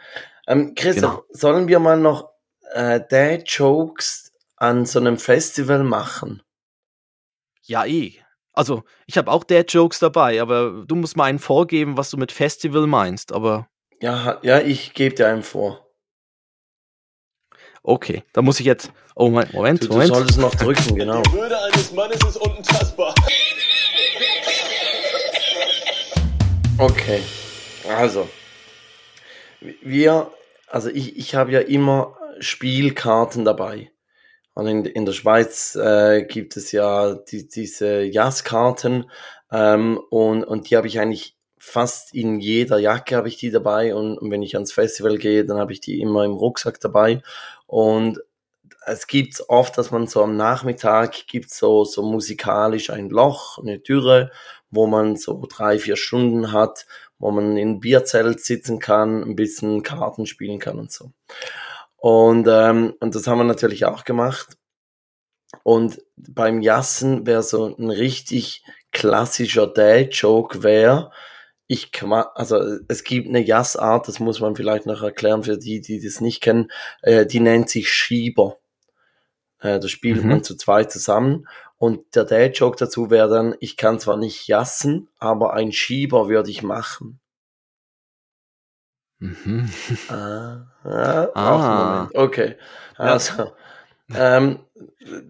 [0.48, 1.26] Ähm, Christoph, genau.
[1.30, 2.30] sollen wir mal noch
[2.74, 6.44] äh, Dad-Jokes an so einem Festival machen?
[7.64, 8.14] Ja, eh.
[8.54, 12.32] Also, ich habe auch Dad-Jokes dabei, aber du musst mal einen vorgeben, was du mit
[12.32, 13.68] Festival meinst, aber.
[14.02, 15.89] Ja, ja, ich gebe dir einen vor.
[17.90, 18.92] Okay, da muss ich jetzt.
[19.16, 19.84] Oh, Moment, Moment.
[19.84, 21.24] Du, du solltest noch drücken, genau.
[21.24, 23.16] Die Würde eines Mannes ist unentastbar.
[26.78, 27.20] Okay,
[27.90, 28.30] also.
[29.82, 30.30] Wir,
[30.68, 33.92] also ich, ich habe ja immer Spielkarten dabei.
[34.54, 39.10] Und in, in der Schweiz äh, gibt es ja die, diese Jazzkarten
[39.52, 43.94] ähm, und, und die habe ich eigentlich fast in jeder Jacke habe ich die dabei
[43.94, 47.22] und, und wenn ich ans Festival gehe, dann habe ich die immer im Rucksack dabei
[47.70, 48.20] und
[48.88, 53.84] es gibt oft, dass man so am Nachmittag gibt so, so musikalisch ein Loch, eine
[53.84, 54.32] Türe,
[54.72, 56.88] wo man so drei, vier Stunden hat,
[57.20, 61.12] wo man in Bierzelt sitzen kann, ein bisschen Karten spielen kann und so.
[61.98, 64.58] Und, ähm, und das haben wir natürlich auch gemacht.
[65.62, 71.12] Und beim Jassen wäre so ein richtig klassischer Dad-Joke wäre,
[71.72, 75.82] ich kann, also es gibt eine Jassart, das muss man vielleicht noch erklären für die,
[75.82, 76.72] die das nicht kennen,
[77.04, 78.58] äh, die nennt sich Schieber.
[79.60, 80.30] Äh, da spielt mhm.
[80.30, 81.48] man zu zweit zusammen
[81.78, 86.50] und der Dad-Joke dazu wäre dann, ich kann zwar nicht jassen, aber ein Schieber würde
[86.50, 87.20] ich machen.
[89.20, 89.70] Mhm.
[90.08, 92.10] Ah, ja, ah.
[92.16, 92.56] Okay.
[92.98, 93.52] Also,
[94.16, 94.58] ähm,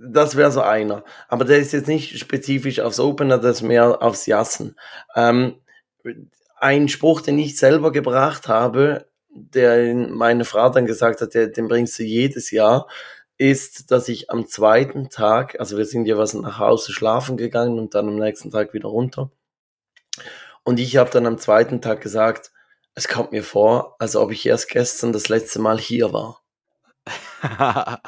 [0.10, 1.04] das wäre so einer.
[1.28, 4.78] Aber der ist jetzt nicht spezifisch aufs Opener, das ist mehr aufs Jassen.
[5.16, 5.56] Ähm,
[6.58, 11.98] ein Spruch, den ich selber gebracht habe, der meine Frau dann gesagt hat, den bringst
[12.00, 12.88] du jedes Jahr,
[13.38, 17.80] ist, dass ich am zweiten Tag, also wir sind ja was nach Hause schlafen gegangen
[17.80, 19.32] und dann am nächsten Tag wieder runter.
[20.64, 22.52] Und ich habe dann am zweiten Tag gesagt,
[22.96, 26.42] es kommt mir vor, als ob ich erst gestern das letzte Mal hier war.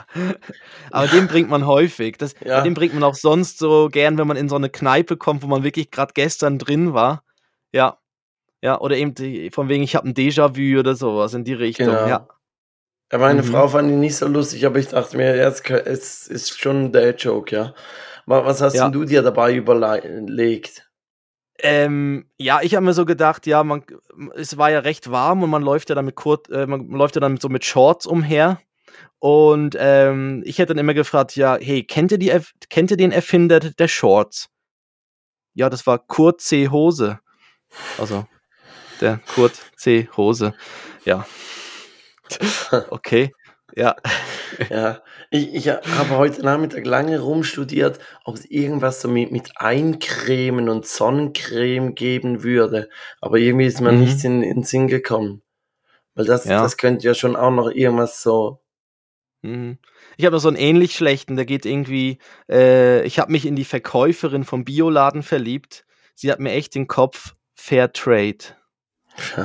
[0.91, 2.17] Aber den bringt man häufig.
[2.17, 2.61] Das, Ja.
[2.61, 5.47] Den bringt man auch sonst so gern, wenn man in so eine Kneipe kommt, wo
[5.47, 7.23] man wirklich gerade gestern drin war.
[7.71, 7.97] Ja.
[8.63, 11.87] Ja, oder eben die, von wegen, ich habe ein Déjà-vu oder sowas in die Richtung.
[11.87, 12.07] Genau.
[12.07, 12.27] Ja.
[13.11, 13.47] Ja, meine Mhm.
[13.47, 16.91] Frau fand ihn nicht so lustig, aber ich dachte mir, jetzt es ist schon ein
[16.91, 17.73] Dad-Joke, ja.
[18.25, 18.83] Wa- Was hast Ja.
[18.83, 20.87] denn du dir dabei überlegt?
[21.59, 23.83] Ähm, ja, ich habe mir so gedacht, ja, man,
[24.35, 27.15] es war ja recht warm und man läuft ja dann mit kurz, äh, man läuft
[27.15, 28.59] ja dann so mit Shorts umher.
[29.19, 32.31] Und ähm, ich hätte dann immer gefragt, ja, hey, kennt ihr, die,
[32.69, 34.49] kennt ihr den Erfinder der Shorts?
[35.53, 36.69] Ja, das war Kurt C.
[36.69, 37.19] Hose.
[37.97, 38.25] Also,
[38.99, 40.09] der Kurt C.
[40.17, 40.53] Hose.
[41.05, 41.25] Ja.
[42.89, 43.33] Okay.
[43.75, 43.95] Ja.
[44.69, 50.67] Ja, ich, ich habe heute Nachmittag lange rumstudiert, ob es irgendwas so mit, mit Eincremen
[50.67, 52.89] und Sonnencreme geben würde.
[53.21, 53.99] Aber irgendwie ist mir Mhm.
[54.01, 55.41] nichts in, in den Sinn gekommen.
[56.15, 56.61] Weil das, Ja.
[56.61, 58.61] das könnte ja schon auch noch irgendwas so.
[59.41, 59.77] Mhm.
[60.17, 62.17] Ich habe noch so einen ähnlich schlechten, der geht irgendwie,
[62.49, 65.85] äh, ich habe mich in die Verkäuferin vom Bioladen verliebt.
[66.13, 68.39] Sie hat mir echt den Kopf Fair Trade.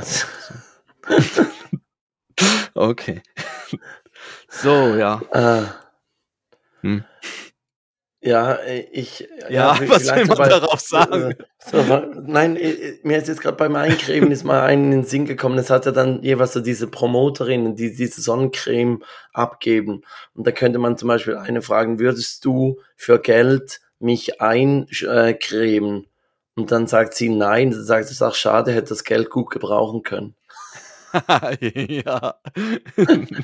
[2.74, 3.22] Okay.
[4.48, 5.20] So, ja.
[5.32, 5.74] ah.
[6.82, 7.04] Hm.
[8.20, 9.26] Ja, äh, ich.
[9.48, 11.34] Ja, was vielleicht will man bei- darauf sagen?
[11.64, 11.82] So,
[12.26, 15.58] nein, äh, mir ist jetzt gerade beim Eincremen ist mal einen in den Sinn gekommen.
[15.58, 19.02] Es hat ja dann jeweils so diese Promoterinnen, die diese Sonnencreme
[19.32, 20.02] abgeben.
[20.34, 26.06] Und da könnte man zum Beispiel eine fragen, würdest du für Geld mich eincremen?
[26.56, 30.02] Und dann sagt sie nein, dann sagt es auch schade, hätte das Geld gut gebrauchen
[30.02, 30.34] können.
[31.60, 32.34] ja.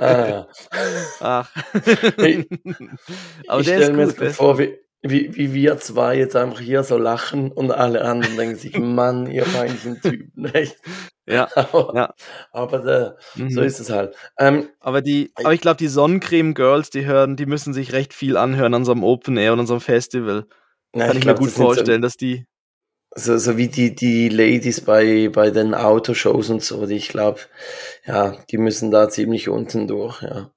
[0.00, 0.46] Ah.
[1.20, 1.50] Ach.
[2.18, 2.48] Ich-
[3.48, 6.98] Aber ich stelle mir jetzt vor, wie, wie, wie wir zwei jetzt einfach hier so
[6.98, 10.76] lachen und alle anderen denken sich, Mann, ihr peinlichen Typen, echt.
[11.26, 12.14] Ja, Aber, ja.
[12.52, 13.58] aber so Mhm.
[13.58, 14.14] ist es halt.
[14.38, 18.36] Ähm, Aber die, aber ich glaube, die Sonnencreme-Girls, die hören, die müssen sich recht viel
[18.36, 20.46] anhören an so einem Open Air und an so einem Festival.
[20.94, 22.46] Ja, Kann ich, glaub, mir gut sind so- vorstellen, dass die.
[23.16, 27.40] So, so wie die, die Ladies bei, bei den Autoshows und so, die ich glaube,
[28.04, 30.50] ja, die müssen da ziemlich unten durch, ja.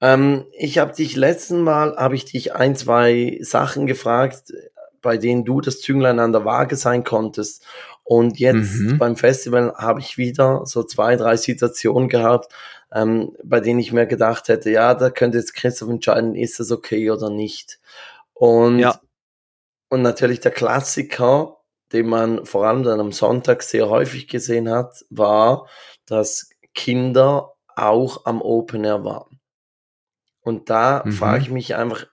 [0.00, 4.52] Ähm, ich habe dich letzten Mal, habe ich dich ein, zwei Sachen gefragt,
[5.00, 7.64] bei denen du das Zünglein an der Waage sein konntest.
[8.02, 8.98] Und jetzt Mhm.
[8.98, 12.52] beim Festival habe ich wieder so zwei, drei Situationen gehabt,
[12.92, 16.70] ähm, bei denen ich mir gedacht hätte, ja, da könnte jetzt Christoph entscheiden, ist das
[16.70, 17.80] okay oder nicht.
[18.34, 19.00] Und Ja.
[19.88, 21.58] Und natürlich der Klassiker,
[21.92, 25.68] den man vor allem dann am Sonntag sehr häufig gesehen hat, war,
[26.06, 29.40] dass Kinder auch am Open Air waren.
[30.40, 31.12] Und da Mhm.
[31.12, 32.06] frage ich mich einfach,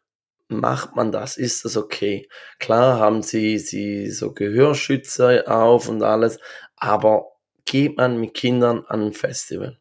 [0.48, 1.38] macht man das?
[1.38, 2.30] Ist das okay?
[2.60, 6.40] Klar haben sie, sie so Gehörschützer auf und alles,
[6.76, 7.26] aber
[7.66, 9.80] geht man mit Kindern an ein Festival?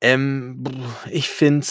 [0.00, 0.64] Ähm,
[1.10, 1.66] ich finde,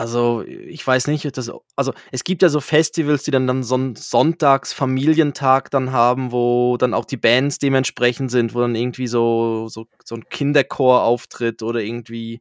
[0.00, 3.74] also ich weiß nicht, das, also es gibt ja so Festivals, die dann, dann so
[3.74, 9.68] einen Sonntags-Familientag dann haben, wo dann auch die Bands dementsprechend sind, wo dann irgendwie so,
[9.68, 12.40] so, so ein Kinderchor auftritt oder irgendwie,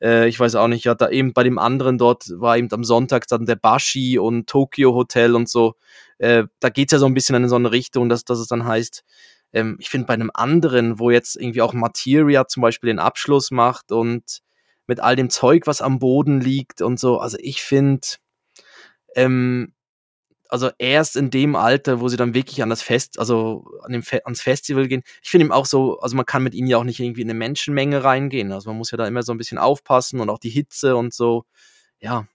[0.00, 2.84] äh, ich weiß auch nicht, ja, da eben bei dem anderen dort war eben am
[2.84, 5.74] Sonntag dann der Bashi und Tokyo Hotel und so.
[6.16, 8.64] Äh, da geht's ja so ein bisschen in so eine Richtung, dass, dass es dann
[8.64, 9.04] heißt,
[9.52, 13.50] ähm, ich finde bei einem anderen, wo jetzt irgendwie auch Materia zum Beispiel den Abschluss
[13.50, 14.40] macht und
[14.86, 18.06] mit all dem Zeug, was am Boden liegt und so, also ich finde,
[19.16, 19.72] ähm,
[20.48, 24.02] also erst in dem Alter, wo sie dann wirklich an das Fest, also an dem
[24.02, 26.78] Fe ans Festival gehen, ich finde ihm auch so, also man kann mit ihnen ja
[26.78, 29.38] auch nicht irgendwie in eine Menschenmenge reingehen, also man muss ja da immer so ein
[29.38, 31.44] bisschen aufpassen und auch die Hitze und so,
[32.00, 32.26] ja.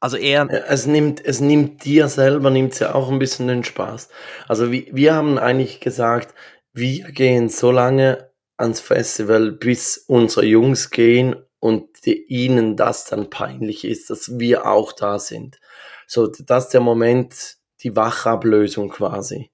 [0.00, 3.64] Also eher, Ja, Es nimmt, es nimmt dir selber, nimmt ja auch ein bisschen den
[3.64, 4.08] Spaß.
[4.48, 6.34] Also wie, wir haben eigentlich gesagt,
[6.72, 8.31] wir gehen so lange
[8.62, 14.66] ans Festival, bis unsere Jungs gehen und die, ihnen das dann peinlich ist, dass wir
[14.66, 15.60] auch da sind.
[16.06, 19.50] So, das ist der Moment, die Wachablösung quasi.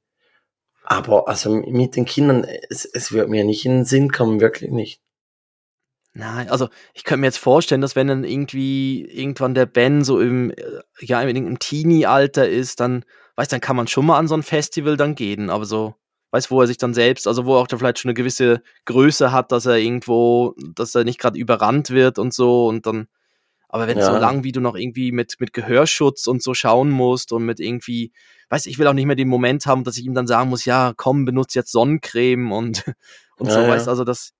[0.84, 4.70] Aber also mit den Kindern, es, es wird mir nicht in den Sinn kommen, wirklich
[4.70, 5.02] nicht.
[6.14, 10.20] Nein, also ich könnte mir jetzt vorstellen, dass wenn dann irgendwie irgendwann der Ben so
[10.20, 13.04] im, äh, ja, im, Teenie-Alter ist, dann,
[13.36, 15.94] weißt dann kann man schon mal an so ein Festival dann gehen, aber so,
[16.30, 18.62] weißt wo er sich dann selbst, also wo er auch da vielleicht schon eine gewisse
[18.84, 23.08] Größe hat, dass er irgendwo, dass er nicht gerade überrannt wird und so und dann,
[23.68, 24.06] aber wenn ja.
[24.06, 27.60] so lang wie du noch irgendwie mit, mit Gehörschutz und so schauen musst und mit
[27.60, 28.12] irgendwie,
[28.50, 30.64] weißt ich will auch nicht mehr den Moment haben, dass ich ihm dann sagen muss,
[30.64, 32.84] ja, komm, benutze jetzt Sonnencreme und,
[33.38, 33.68] und ja, so, ja.
[33.68, 34.32] weißt also das,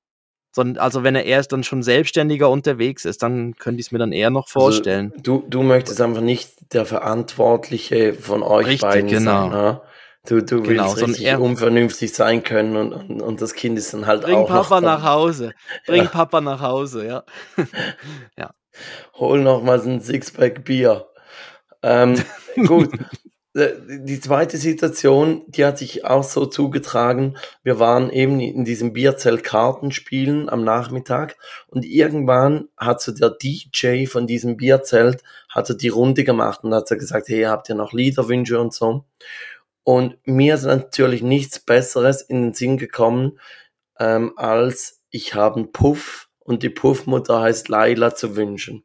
[0.56, 4.12] also wenn er erst dann schon selbstständiger unterwegs ist, dann könnte ich es mir dann
[4.12, 5.12] eher noch also vorstellen.
[5.12, 9.42] Also, du, du möchtest einfach nicht der Verantwortliche von euch Richtig, beiden genau.
[9.42, 9.50] sein.
[9.50, 9.80] Ne?
[10.28, 13.94] Du, du genau, willst richtig so unvernünftig sein können und, und, und, das Kind ist
[13.94, 14.46] dann halt Bring auch.
[14.46, 15.54] Bring Papa nach Hause.
[15.86, 16.08] Bring ja.
[16.10, 17.24] Papa nach Hause, ja.
[18.36, 18.50] ja.
[19.14, 21.06] Hol noch mal ein Sixpack Bier.
[21.82, 22.22] Ähm,
[22.66, 22.90] gut,
[23.54, 27.38] äh, die zweite Situation, die hat sich auch so zugetragen.
[27.62, 31.36] Wir waren eben in diesem Bierzelt Kartenspielen am Nachmittag
[31.68, 36.86] und irgendwann hat so der DJ von diesem Bierzelt hatte die Runde gemacht und hat
[36.86, 39.06] so gesagt, hey, habt ihr noch Liederwünsche und so.
[39.88, 43.40] Und mir ist natürlich nichts Besseres in den Sinn gekommen,
[43.98, 48.84] ähm, als ich habe einen Puff und die Puffmutter heißt Laila zu wünschen.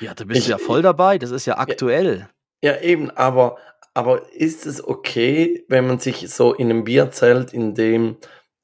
[0.00, 2.28] Ja, da bist ich, du ja voll dabei, das ist ja aktuell.
[2.60, 3.58] Ja, ja, eben, aber,
[3.94, 8.16] aber ist es okay, wenn man sich so in einem Bierzelt, in dem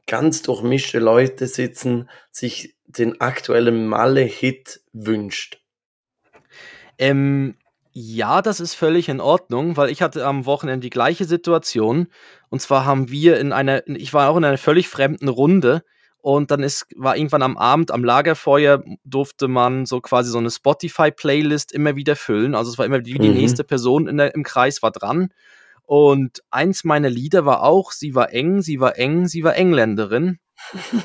[0.09, 5.62] ganz durchmischte Leute sitzen, sich den aktuellen Malle-Hit wünscht?
[6.99, 7.57] Ähm,
[7.99, 12.09] ja, das ist völlig in Ordnung, weil ich hatte am Wochenende die gleiche Situation.
[12.51, 15.82] Und zwar haben wir in einer, ich war auch in einer völlig fremden Runde
[16.18, 20.51] und dann ist, war irgendwann am Abend am Lagerfeuer, durfte man so quasi so eine
[20.51, 22.55] Spotify-Playlist immer wieder füllen.
[22.55, 23.36] Also es war immer wie die mhm.
[23.36, 25.30] nächste Person der, im Kreis war dran.
[25.86, 30.38] Und eins meiner Lieder war auch, sie war eng, sie war eng, sie war Engländerin.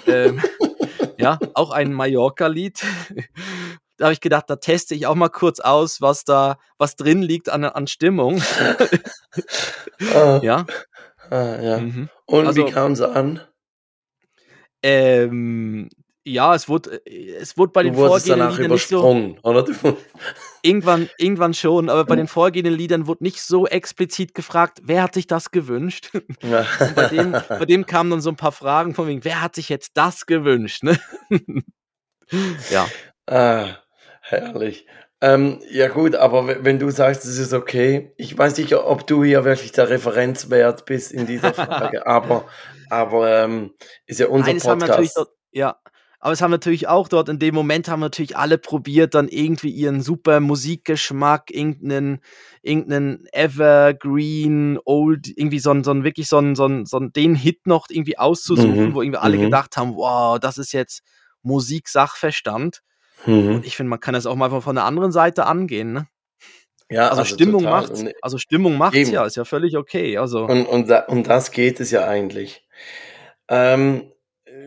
[0.08, 0.42] ähm,
[1.18, 2.84] ja, auch ein Mallorca-Lied.
[4.02, 7.22] Da habe ich gedacht, da teste ich auch mal kurz aus, was da, was drin
[7.22, 8.42] liegt an, an Stimmung.
[10.16, 10.66] ah, ja.
[11.30, 11.78] Ah, ja.
[11.78, 12.10] Mhm.
[12.26, 13.42] Und also, wie kam es an?
[14.82, 15.88] Ähm,
[16.24, 19.36] ja, es wurde, es wurde bei du den vorgehenden Liedern nicht so.
[19.44, 19.66] Oder?
[20.64, 25.14] irgendwann, irgendwann schon, aber bei den vorgehenden Liedern wurde nicht so explizit gefragt, wer hat
[25.14, 26.10] sich das gewünscht?
[26.42, 26.66] Ja.
[26.96, 29.70] bei, dem, bei dem kamen dann so ein paar Fragen von wegen, wer hat sich
[29.70, 30.82] jetzt das gewünscht?
[30.82, 31.00] Ne?
[32.72, 32.88] ja.
[33.28, 33.78] Ah,
[34.32, 34.86] herrlich.
[35.22, 39.24] Ähm, ja gut, aber wenn du sagst, es ist okay, ich weiß nicht, ob du
[39.24, 42.46] hier wirklich der Referenzwert bist in dieser Frage, aber,
[42.90, 43.72] aber ähm,
[44.08, 45.18] ist ja unser Nein, Podcast.
[45.18, 45.78] Dort, ja,
[46.22, 49.72] aber es haben natürlich auch dort, in dem Moment haben natürlich alle probiert, dann irgendwie
[49.72, 52.20] ihren super Musikgeschmack, irgendeinen,
[52.62, 57.12] irgendeinen Evergreen, Old, irgendwie so ein, so ein wirklich so ein, so ein, so ein,
[57.12, 58.94] den Hit noch irgendwie auszusuchen, mhm.
[58.94, 59.44] wo irgendwie alle mhm.
[59.44, 61.02] gedacht haben, wow, das ist jetzt
[61.42, 62.82] Musiksachverstand.
[63.26, 63.56] Mhm.
[63.56, 65.94] Und ich finde, man kann das auch mal von der anderen Seite angehen.
[65.94, 66.08] Ne?
[66.92, 67.92] Ja, also, also Stimmung macht,
[68.22, 70.18] also Stimmung macht's ja, ist ja völlig okay.
[70.18, 72.68] Also und, und da, um das geht es ja eigentlich.
[73.48, 74.12] Ähm,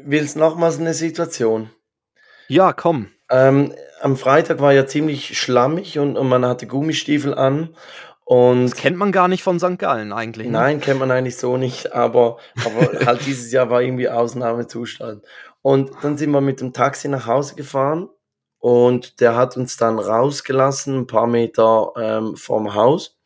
[0.05, 1.71] willst nochmals eine Situation?
[2.49, 3.09] Ja, komm.
[3.31, 7.77] Ähm, am Freitag war ja ziemlich schlammig und, und man hatte Gummistiefel an.
[8.25, 9.79] Und das kennt man gar nicht von St.
[9.79, 10.47] Gallen eigentlich.
[10.47, 10.55] Ne?
[10.55, 15.23] Nein, kennt man eigentlich so nicht, aber, aber halt dieses Jahr war irgendwie Ausnahmezustand.
[15.61, 18.09] Und dann sind wir mit dem Taxi nach Hause gefahren
[18.65, 23.19] und der hat uns dann rausgelassen, ein paar Meter ähm, vom Haus.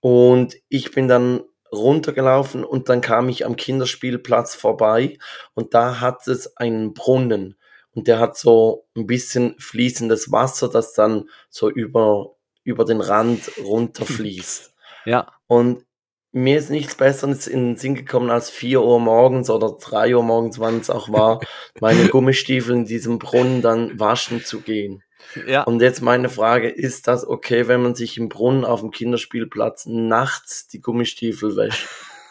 [0.00, 5.18] Und ich bin dann runtergelaufen und dann kam ich am Kinderspielplatz vorbei
[5.54, 7.58] und da hat es einen Brunnen
[7.92, 12.34] und der hat so ein bisschen fließendes Wasser, das dann so über,
[12.64, 14.74] über den Rand runterfließt.
[15.06, 15.32] Ja.
[15.46, 15.86] Und
[16.32, 20.22] mir ist nichts Besseres in den Sinn gekommen, als 4 Uhr morgens oder 3 Uhr
[20.22, 21.40] morgens, wann es auch war,
[21.80, 25.02] meine Gummistiefel in diesem Brunnen dann waschen zu gehen.
[25.46, 25.62] Ja.
[25.64, 29.86] Und jetzt meine Frage, ist das okay, wenn man sich im Brunnen auf dem Kinderspielplatz
[29.86, 31.88] nachts die Gummistiefel wäscht?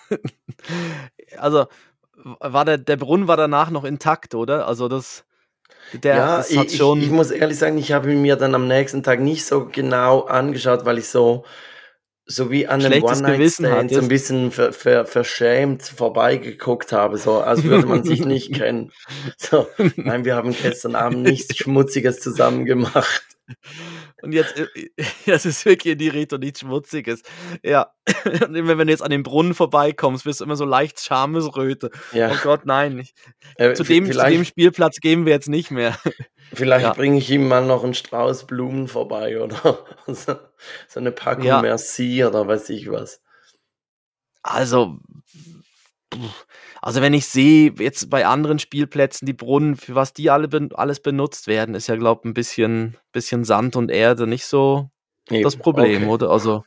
[1.37, 1.67] also,
[2.23, 4.67] war der, der Brunnen war danach noch intakt, oder?
[4.67, 5.23] Also das,
[5.93, 7.01] der, ja, das ich, schon...
[7.01, 10.85] ich muss ehrlich sagen, ich habe mir dann am nächsten Tag nicht so genau angeschaut,
[10.85, 11.45] weil ich so
[12.31, 17.63] so wie an einem One-Night-Stand so ein bisschen ver, ver, verschämt vorbeigeguckt habe, so als
[17.63, 18.91] würde man sich nicht kennen.
[19.35, 23.23] So, nein, wir haben gestern Abend nichts Schmutziges zusammen gemacht.
[24.21, 24.67] Und jetzt, äh,
[25.25, 27.21] das ist wirklich in die Richtung nichts Schmutziges.
[27.63, 27.91] Ja.
[28.25, 31.91] Und wenn du jetzt an den Brunnen vorbeikommst, wirst du immer so leicht Schamesröte.
[32.11, 32.31] Ja.
[32.31, 32.99] Oh Gott, nein.
[32.99, 33.13] Ich,
[33.55, 35.97] Äh, zu, dem, zu dem Spielplatz gehen wir jetzt nicht mehr.
[36.53, 36.93] vielleicht Ja.
[36.93, 40.35] bringe ich ihm mal noch einen Strauß Blumen vorbei oder so,
[40.87, 41.61] so eine Packung Ja.
[41.61, 43.21] Merci oder weiß ich was.
[44.41, 44.97] Also,
[46.81, 50.69] also wenn ich sehe, jetzt bei anderen Spielplätzen die Brunnen, für was die alle ben,
[50.73, 54.89] alles benutzt werden, ist ja, glaube ich, ein bisschen, bisschen Sand und Erde nicht so
[55.29, 56.11] das Eben, Problem, okay.
[56.11, 56.29] oder?
[56.31, 56.63] Also,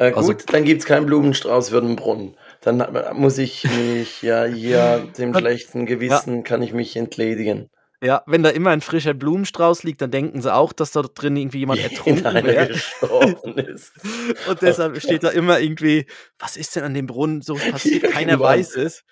[0.00, 2.36] Äh, Also- gut, dann gibt es keinen Blumenstrauß für den Brunnen.
[2.60, 7.68] Dann äh, muss ich mich ja hier dem schlechten Gewissen kann ich mich entledigen.
[8.02, 11.36] Ja, wenn da immer ein frischer Blumenstrauß liegt, dann denken sie auch, dass da drin
[11.36, 12.68] irgendwie jemand ertrunken wäre.
[12.68, 13.92] gestorben ist.
[14.48, 16.06] Und deshalb steht da immer irgendwie,
[16.38, 18.04] was ist denn an dem Brunnen so passiert?
[18.04, 18.40] Keiner Irgendwann.
[18.58, 19.04] weiß es.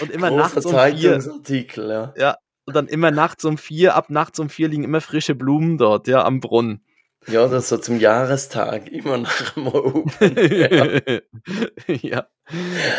[0.00, 1.74] Und immer Großer nachts um vier.
[1.76, 2.14] Ja.
[2.16, 5.78] Ja, und dann immer nachts um vier, ab nachts um vier liegen immer frische Blumen
[5.78, 6.82] dort, ja, am Brunnen.
[7.28, 10.10] Ja, das so zum Jahrestag, immer nach dem Open.
[10.36, 11.00] ja.
[11.88, 12.26] ja.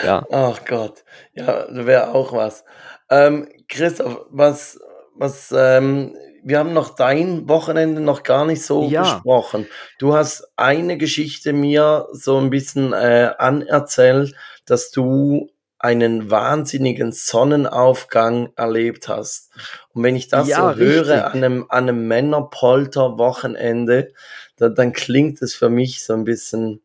[0.03, 0.25] Ja.
[0.31, 2.63] Ach Gott, ja, da wäre auch was.
[3.09, 4.79] Ähm, Christoph, was,
[5.19, 9.15] was, ähm, wir haben noch dein Wochenende noch gar nicht so Ja.
[9.15, 9.67] besprochen.
[9.99, 14.33] Du hast eine Geschichte mir so ein bisschen äh, anerzählt,
[14.65, 15.49] dass du
[15.79, 19.51] einen wahnsinnigen Sonnenaufgang erlebt hast.
[19.93, 21.25] Und wenn ich das Ja, so höre richtig.
[21.25, 24.13] an einem, an einem Männerpolter-Wochenende,
[24.55, 26.81] dann, dann klingt es für mich so ein bisschen,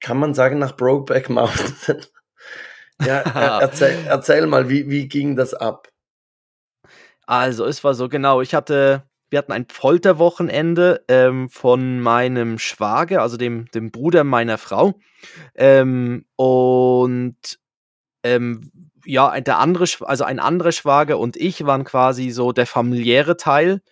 [0.00, 1.74] kann man sagen, nach Brokeback Mountain.
[3.00, 3.30] ja, er,
[3.62, 5.88] erzähl, erzähl mal, wie, wie ging das ab?
[7.28, 13.20] Also, es war so, genau, ich hatte, wir hatten ein Folterwochenende ähm, von meinem Schwager,
[13.20, 14.94] also dem, dem Bruder meiner Frau.
[15.54, 17.36] Ähm, und
[18.22, 18.72] ähm,
[19.04, 23.82] ja, der andere, also ein anderer Schwager und ich waren quasi so der familiäre Teil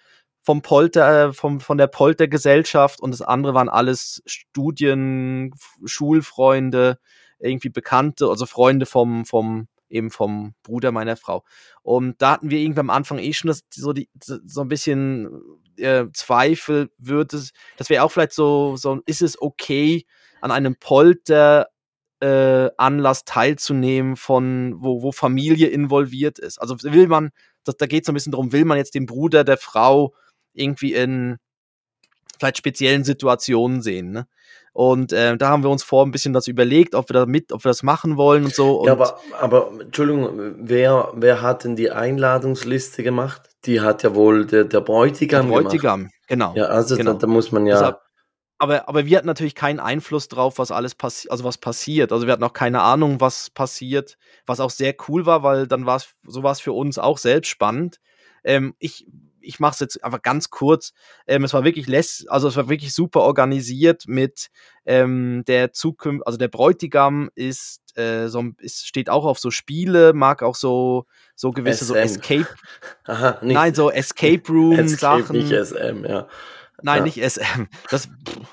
[0.43, 5.53] vom Polter, äh, vom, von der Poltergesellschaft und das andere waren alles Studien,
[5.85, 6.99] Schulfreunde,
[7.39, 11.45] irgendwie Bekannte, also Freunde vom, vom, eben vom Bruder meiner Frau.
[11.83, 15.29] Und da hatten wir irgendwie am Anfang eh schon das, so, die, so ein bisschen
[15.77, 20.07] äh, Zweifel, wird es, das wäre auch vielleicht so, so, ist es okay,
[20.41, 21.69] an einem Polter
[22.21, 26.59] äh, Anlass teilzunehmen, von wo, wo Familie involviert ist.
[26.59, 27.31] Also will man,
[27.65, 30.15] das, da geht es so ein bisschen darum, will man jetzt den Bruder der Frau
[30.53, 31.37] irgendwie in
[32.39, 34.11] vielleicht speziellen Situationen sehen.
[34.11, 34.27] Ne?
[34.77, 37.51] Und äh, da haben wir uns vor ein bisschen das überlegt, ob wir da mit,
[37.51, 38.81] ob wir das machen wollen und so.
[38.81, 43.49] Und Ja, aber, aber Entschuldigung, wer, wer hat denn die Einladungsliste gemacht?
[43.65, 45.65] Die hat ja wohl der, der der Bräutigam, gemacht.
[45.65, 46.53] Bräutigam, genau.
[46.55, 47.15] Ja, also genau.
[47.15, 47.75] da, da muss man ja.
[47.77, 48.01] Deshalb-
[48.59, 52.13] aber, aber wir hatten natürlich keinen Einfluss drauf, was alles passiert, also was passiert.
[52.13, 55.87] Also wir hatten auch keine Ahnung, was passiert, was auch sehr cool war, weil dann
[55.87, 57.99] war es, so war es für uns auch selbst spannend.
[58.45, 59.07] Ähm, ich
[59.47, 60.93] ich mache es jetzt einfach ganz kurz.
[61.27, 64.49] Ähm, es war wirklich less, also es war wirklich super organisiert mit
[64.85, 70.13] ähm, der Zukunft, also der Bräutigam ist, äh, so, ist steht auch auf so Spiele,
[70.13, 72.01] mag auch so so gewisse so SM.
[72.01, 72.47] Escape,
[73.05, 75.39] Aha, nicht, nein so Escape Room Escape, Sachen.
[75.39, 76.29] nicht SM, ja.
[76.83, 77.05] Nein, Ja.
[77.05, 77.67] nicht SM.
[77.91, 78.09] Das,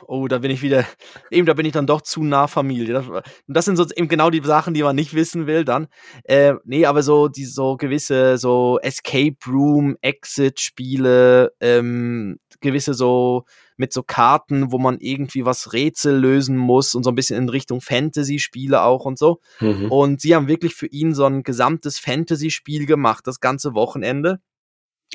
[0.07, 0.85] oh, da bin ich wieder,
[1.29, 2.93] eben, da bin ich dann doch zu nah Familie.
[2.93, 5.87] Das, und das sind so eben genau die Sachen, die man nicht wissen will dann.
[6.23, 13.43] Äh, nee, aber so, die so gewisse, so Escape Room, Exit-Spiele, ähm, gewisse so,
[13.75, 17.49] mit so Karten, wo man irgendwie was Rätsel lösen muss und so ein bisschen in
[17.49, 19.39] Richtung Fantasy-Spiele auch und so.
[19.59, 19.91] Mhm.
[19.91, 24.39] Und sie haben wirklich für ihn so ein gesamtes Fantasy-Spiel gemacht, das ganze Wochenende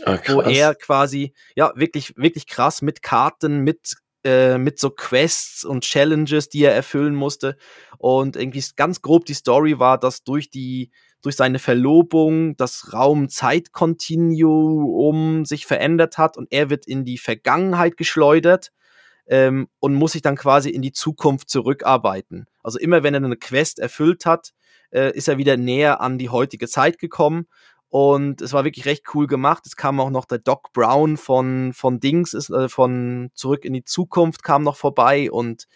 [0.04, 5.64] Ah, wo er quasi, ja, wirklich, wirklich krass mit Karten, mit, äh, mit so Quests
[5.64, 7.56] und Challenges, die er erfüllen musste.
[7.98, 10.90] Und irgendwie ganz grob die Story war, dass durch die,
[11.22, 18.70] durch seine Verlobung das Raum-Zeit-Kontinuum sich verändert hat und er wird in die Vergangenheit geschleudert
[19.26, 22.46] ähm, und muss sich dann quasi in die Zukunft zurückarbeiten.
[22.62, 24.52] Also immer wenn er eine Quest erfüllt hat,
[24.90, 27.46] äh, ist er wieder näher an die heutige Zeit gekommen
[27.90, 29.64] und es war wirklich recht cool gemacht.
[29.66, 33.72] Es kam auch noch der Doc Brown von, von Dings, ist, äh, von Zurück in
[33.72, 35.66] die Zukunft kam noch vorbei und,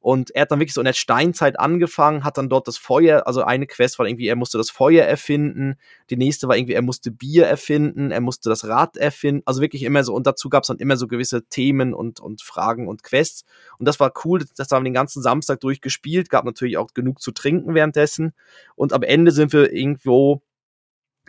[0.00, 3.24] und er hat dann wirklich so in der Steinzeit angefangen, hat dann dort das Feuer,
[3.28, 5.76] also eine Quest war irgendwie, er musste das Feuer erfinden,
[6.08, 9.84] die nächste war irgendwie, er musste Bier erfinden, er musste das Rad erfinden, also wirklich
[9.84, 13.04] immer so, und dazu gab es dann immer so gewisse Themen und, und Fragen und
[13.04, 13.44] Quests.
[13.78, 17.20] Und das war cool, das haben wir den ganzen Samstag durchgespielt, gab natürlich auch genug
[17.20, 18.32] zu trinken währenddessen.
[18.74, 20.42] Und am Ende sind wir irgendwo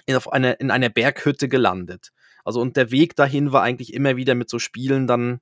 [0.05, 2.11] in, auf eine, in einer Berghütte gelandet.
[2.43, 5.39] Also und der Weg dahin war eigentlich immer wieder mit so Spielen dann,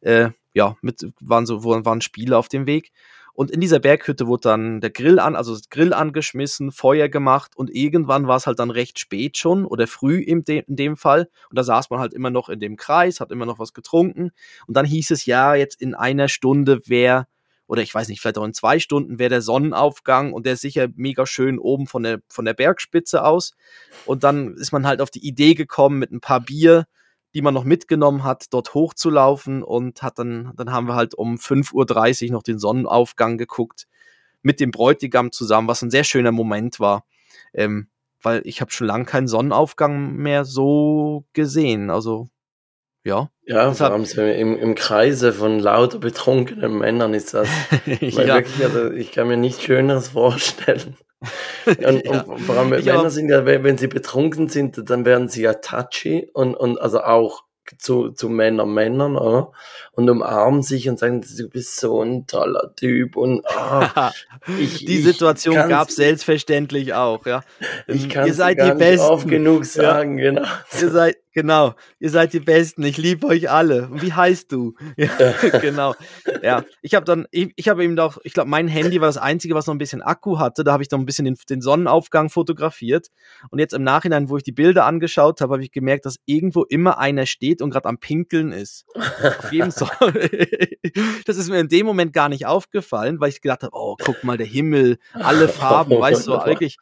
[0.00, 2.92] äh, ja, mit, waren so, waren Spiele auf dem Weg.
[3.34, 7.56] Und in dieser Berghütte wurde dann der Grill an, also das Grill angeschmissen, Feuer gemacht
[7.56, 10.96] und irgendwann war es halt dann recht spät schon oder früh in, de in dem
[10.98, 11.30] Fall.
[11.48, 14.32] Und da saß man halt immer noch in dem Kreis, hat immer noch was getrunken.
[14.66, 17.26] Und dann hieß es ja, jetzt in einer Stunde wäre,
[17.72, 20.60] oder ich weiß nicht, vielleicht auch in zwei Stunden wäre der Sonnenaufgang und der ist
[20.60, 23.52] sicher mega schön oben von der, von der Bergspitze aus.
[24.04, 26.86] Und dann ist man halt auf die Idee gekommen mit ein paar Bier
[27.34, 31.36] die man noch mitgenommen hat, dort hochzulaufen und hat dann, dann haben wir halt um
[31.36, 33.86] 5.30 Uhr noch den Sonnenaufgang geguckt
[34.42, 37.04] mit dem Bräutigam zusammen, was ein sehr schöner Moment war.
[37.54, 37.88] Ähm,
[38.20, 41.90] weil ich habe schon lange keinen Sonnenaufgang mehr so gesehen.
[41.90, 42.28] Also
[43.04, 43.28] ja.
[43.44, 47.48] Ja, vor allem so im, im Kreise von lauter betrunkenen Männern ist das.
[47.86, 48.36] ja.
[48.36, 50.96] wirklich, also ich kann mir nichts Schöneres vorstellen.
[51.66, 52.22] Und, ja.
[52.22, 56.28] und vor allem Männer sind ja, wenn sie betrunken sind, dann werden sie ja touchy
[56.34, 57.44] und, und also auch
[57.78, 59.52] zu, zu Männern, Männern, oder?
[59.92, 64.08] und umarmen sich und sagen, du bist so ein toller Typ und oh,
[64.58, 67.42] ich, die Situation gab es selbstverständlich auch, ja.
[67.86, 69.06] Ich kann ihr seid die Besten.
[69.06, 70.30] oft genug sagen, ja.
[70.30, 70.48] genau.
[70.80, 72.82] Ihr seid genau, ihr seid die Besten.
[72.84, 73.88] Ich liebe euch alle.
[73.88, 74.74] Und wie heißt du?
[74.96, 75.08] Ja,
[75.60, 75.94] genau.
[76.42, 79.18] Ja, ich habe dann, ich, ich habe eben doch, ich glaube, mein Handy war das
[79.18, 80.64] einzige, was noch ein bisschen Akku hatte.
[80.64, 83.08] Da habe ich noch ein bisschen den, den Sonnenaufgang fotografiert.
[83.50, 86.64] Und jetzt im Nachhinein, wo ich die Bilder angeschaut habe, habe ich gemerkt, dass irgendwo
[86.64, 88.84] immer einer steht und gerade am Pinkeln ist.
[88.94, 89.72] Auf jedem
[91.26, 94.24] das ist mir in dem Moment gar nicht aufgefallen, weil ich gedacht habe, oh, guck
[94.24, 96.76] mal, der Himmel, alle Farben, weißt du, wirklich,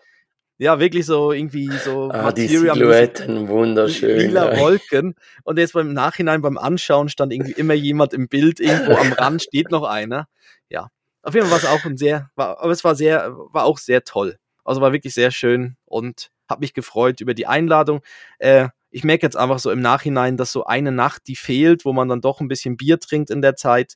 [0.61, 4.19] ja, wirklich so irgendwie so ah, die Silhouetten, wunderschön.
[4.19, 5.15] Lila Wolken.
[5.43, 9.43] Und jetzt beim Nachhinein, beim Anschauen stand irgendwie immer jemand im Bild, irgendwo am Rand
[9.43, 10.29] steht noch einer.
[10.69, 10.91] Ja.
[11.23, 13.79] Auf jeden Fall war es auch ein sehr, war, aber es war sehr, war auch
[13.79, 14.37] sehr toll.
[14.63, 18.03] Also war wirklich sehr schön und habe mich gefreut über die Einladung.
[18.39, 21.95] Äh, ich merke jetzt einfach so im Nachhinein, dass so eine Nacht, die fehlt, wo
[21.95, 23.95] man dann doch ein bisschen Bier trinkt in der Zeit,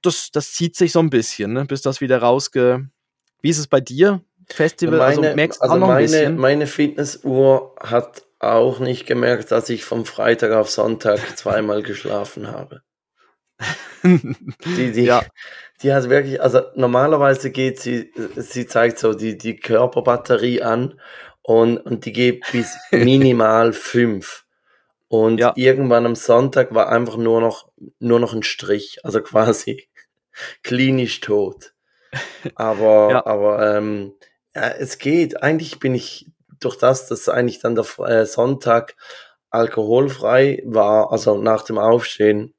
[0.00, 1.66] das, das zieht sich so ein bisschen, ne?
[1.66, 2.88] bis das wieder rausge.
[3.42, 4.22] Wie ist es bei dir?
[4.48, 6.36] Festival, also meine, also merkst also noch meine, bisschen?
[6.36, 12.82] meine Fitnessuhr hat auch nicht gemerkt, dass ich vom Freitag auf Sonntag zweimal geschlafen habe.
[14.02, 15.24] die, die, ja.
[15.82, 21.00] die hat wirklich, also normalerweise geht sie, sie zeigt so die, die Körperbatterie an
[21.42, 24.44] und, und die geht bis minimal fünf.
[25.08, 25.52] Und ja.
[25.54, 27.68] irgendwann am Sonntag war einfach nur noch,
[28.00, 29.88] nur noch ein Strich, also quasi
[30.62, 31.72] klinisch tot.
[32.54, 33.26] Aber, ja.
[33.26, 34.14] aber ähm,
[34.54, 35.42] ja, es geht.
[35.42, 36.26] Eigentlich bin ich
[36.60, 38.96] durch das, dass eigentlich dann der äh, Sonntag
[39.50, 42.54] alkoholfrei war, also nach dem Aufstehen,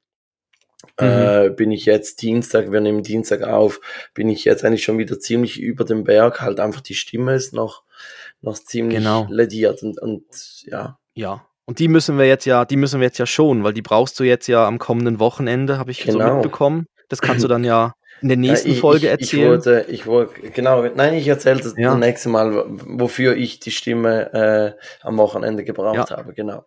[1.00, 1.06] mhm.
[1.06, 3.80] äh, bin ich jetzt Dienstag, wir nehmen Dienstag auf,
[4.14, 7.52] bin ich jetzt eigentlich schon wieder ziemlich über dem Berg, halt einfach die Stimme ist
[7.52, 7.82] noch
[8.42, 9.26] noch ziemlich genau.
[9.30, 10.24] lediert und, und
[10.64, 10.98] ja.
[11.14, 11.46] Ja.
[11.64, 14.20] Und die müssen wir jetzt ja, die müssen wir jetzt ja schon, weil die brauchst
[14.20, 16.28] du jetzt ja am kommenden Wochenende, habe ich genau.
[16.28, 16.86] so mitbekommen.
[17.08, 19.54] Das kannst du dann ja in der nächsten ja, ich, Folge erzählen.
[19.54, 21.94] Ich wurde, ich wurde, genau, nein, ich erzähle das ja.
[21.94, 26.16] nächste Mal, wofür ich die Stimme äh, am Wochenende gebraucht ja.
[26.16, 26.64] habe, genau.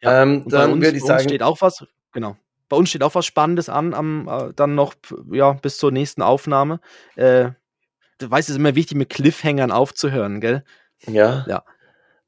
[0.00, 0.22] Ja.
[0.22, 1.24] Ähm, dann würde ich sagen.
[1.24, 2.36] steht auch was, genau.
[2.68, 4.94] Bei uns steht auch was Spannendes an, am, äh, dann noch,
[5.30, 6.80] ja, bis zur nächsten Aufnahme.
[7.14, 7.50] Äh,
[8.18, 10.64] du weißt, es ist immer wichtig, mit Cliffhangern aufzuhören, gell?
[11.06, 11.44] Ja.
[11.48, 11.64] Ja.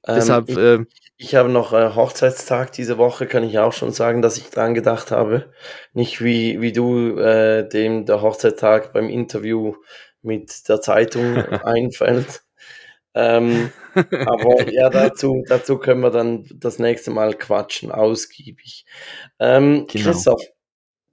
[0.09, 0.85] Ähm, Deshalb, ich, äh,
[1.19, 4.75] ich habe noch äh, Hochzeitstag diese Woche, kann ich auch schon sagen, dass ich dran
[4.75, 5.53] gedacht habe.
[5.93, 9.75] Nicht wie, wie du äh, dem der Hochzeitstag beim Interview
[10.23, 12.43] mit der Zeitung einfällt.
[13.15, 18.87] Ähm, aber ja, dazu, dazu können wir dann das nächste Mal quatschen, ausgiebig.
[19.39, 20.05] Ähm, genau.
[20.05, 20.43] Christoph,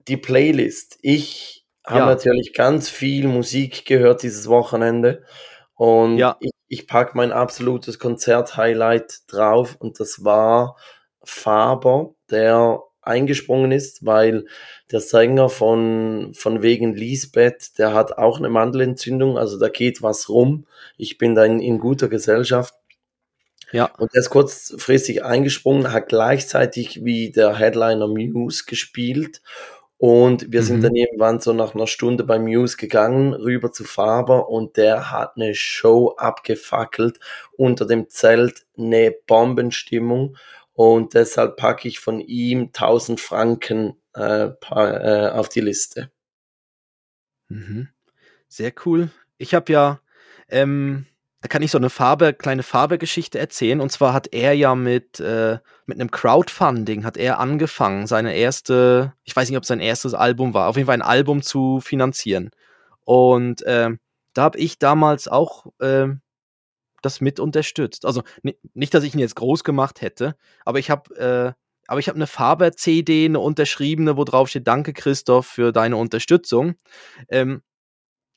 [0.08, 0.98] die Playlist.
[1.02, 2.06] Ich habe ja.
[2.06, 5.24] natürlich ganz viel Musik gehört dieses Wochenende.
[5.74, 6.36] Und ja.
[6.40, 10.76] ich, ich packe mein absolutes Konzert-Highlight drauf und das war
[11.22, 14.46] Faber, der eingesprungen ist, weil
[14.90, 20.28] der Sänger von, von wegen Lisbeth, der hat auch eine Mandelentzündung, also da geht was
[20.28, 20.66] rum.
[20.96, 22.74] Ich bin da in, in guter Gesellschaft.
[23.72, 23.86] Ja.
[23.98, 29.40] Und er ist kurzfristig eingesprungen, hat gleichzeitig wie der Headliner Muse gespielt
[29.98, 30.64] und wir mhm.
[30.64, 35.10] sind dann irgendwann so nach einer Stunde bei Muse gegangen, rüber zu Faber und der
[35.10, 37.18] hat eine Show abgefackelt.
[37.56, 40.36] Unter dem Zelt eine Bombenstimmung
[40.74, 46.10] und deshalb packe ich von ihm 1000 Franken äh, äh, auf die Liste.
[47.48, 47.88] Mhm.
[48.48, 49.10] Sehr cool.
[49.38, 50.00] Ich habe ja
[50.48, 51.06] ähm,
[51.46, 53.80] da kann ich so eine Farbe, kleine Farbe-Geschichte erzählen.
[53.80, 59.12] Und zwar hat er ja mit, äh, mit einem Crowdfunding hat er angefangen, seine erste,
[59.24, 61.80] ich weiß nicht, ob es sein erstes Album war, auf jeden Fall ein Album zu
[61.80, 62.50] finanzieren.
[63.04, 63.90] Und äh,
[64.34, 66.08] da habe ich damals auch äh,
[67.02, 68.04] das mit unterstützt.
[68.04, 68.22] Also
[68.74, 71.52] nicht, dass ich ihn jetzt groß gemacht hätte, aber ich habe äh,
[71.88, 76.74] aber ich habe eine Faber-CD, eine unterschriebene, wo drauf steht, danke Christoph für deine Unterstützung.
[77.28, 77.62] Ähm,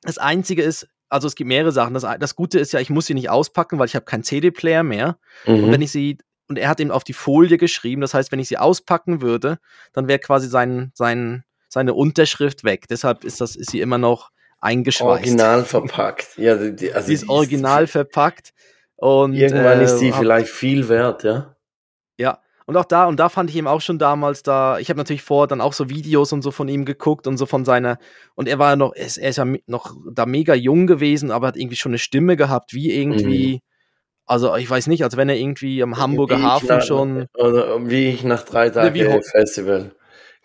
[0.04, 1.96] Das Einzige ist, also es gibt mehrere Sachen.
[1.96, 4.84] Das, das Gute ist ja, ich muss sie nicht auspacken, weil ich habe keinen CD-Player
[4.84, 5.18] mehr.
[5.48, 5.72] Und Mhm.
[5.72, 6.20] wenn ich sie,
[6.50, 9.60] und er hat eben auf die Folie geschrieben, das heißt, wenn ich sie auspacken würde,
[9.94, 12.88] dann wäre quasi sein, sein, seine Unterschrift weg.
[12.90, 15.08] Deshalb ist, das, ist sie immer noch eingeschweißt.
[15.24, 16.38] Original verpackt.
[16.38, 18.54] Ja, die, die- also Sie ist original verpackt.
[18.96, 21.56] Und, Irgendwann ist die äh, vielleicht viel wert, ja.
[22.18, 24.98] Ja, und auch da, und da fand ich eben auch schon damals da, ich habe
[24.98, 27.98] natürlich vorher dann auch so Videos und so von ihm geguckt und so von seiner,
[28.36, 31.32] und er war ja noch, er ist, er ist ja noch da mega jung gewesen,
[31.32, 33.62] aber hat irgendwie schon eine Stimme gehabt, wie irgendwie,
[34.30, 36.38] also ich weiß nicht, als wenn er irgendwie am Hamburger.
[36.38, 38.74] Wie ich Hafen nach- schon, Oder wie ich nach drei wie
[39.04, 39.92] Tagen ho- Festival.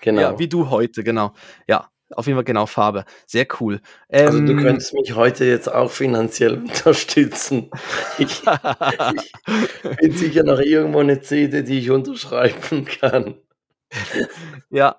[0.01, 0.20] Genau.
[0.20, 1.32] ja, wie du heute, genau.
[1.68, 3.05] Ja, auf jeden Fall genau Farbe.
[3.26, 3.80] Sehr cool.
[4.11, 7.70] also du Ähm, könntest mich heute jetzt auch finanziell unterstützen.
[8.18, 8.43] Ich
[10.01, 13.37] bin sicher noch irgendwo eine CD, die ich unterschreiben kann.
[14.70, 14.97] Ja,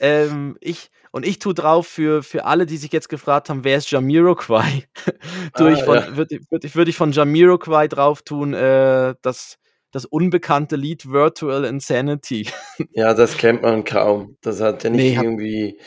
[0.00, 3.76] ähm, ich, und ich tue drauf für, für alle, die sich jetzt gefragt haben, wer
[3.78, 4.84] ist Jamiroquai?
[5.56, 6.16] tue ich Ah, von, ja.
[6.16, 9.58] würde würd ich, würd ich von Jamiroquai drauf tun, äh, das,
[9.90, 12.48] das unbekannte Lied Virtual Insanity.
[12.92, 14.36] Ja, das kennt man kaum.
[14.42, 15.78] Das hat ja nicht Nee, irgendwie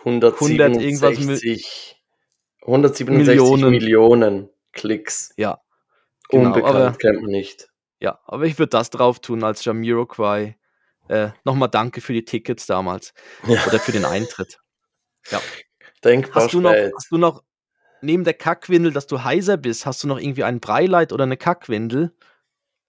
[0.00, 2.02] 100 irgendwas mil- 167,
[2.62, 3.70] 167 Millionen.
[3.70, 5.32] Millionen, Klicks.
[5.36, 5.60] Ja,
[6.28, 7.68] genau, Unbekannt aber- kennt man nicht.
[8.00, 10.56] Ja, aber ich würde das drauf tun als Jamiroquai.
[11.08, 13.12] Äh, Nochmal danke für die Tickets damals.
[13.46, 13.58] Ja.
[13.66, 14.58] Oder für den Eintritt.
[16.04, 17.42] Denkbar Hast du noch, hast du noch,
[18.00, 21.36] neben der Kackwindel, dass du heiser bist, hast du noch irgendwie ein Breileit oder eine
[21.36, 22.12] Kackwindel?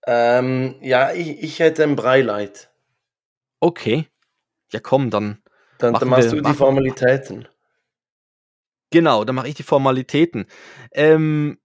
[0.07, 2.71] Ähm, ja, ich, ich hätte ein Breileit.
[3.59, 4.07] Okay.
[4.71, 5.43] Ja, komm, dann
[5.77, 7.47] Dann, dann machst wir- du die Formalitäten.
[8.89, 10.47] Genau, dann mache ich die Formalitäten.
[10.91, 11.59] Ähm,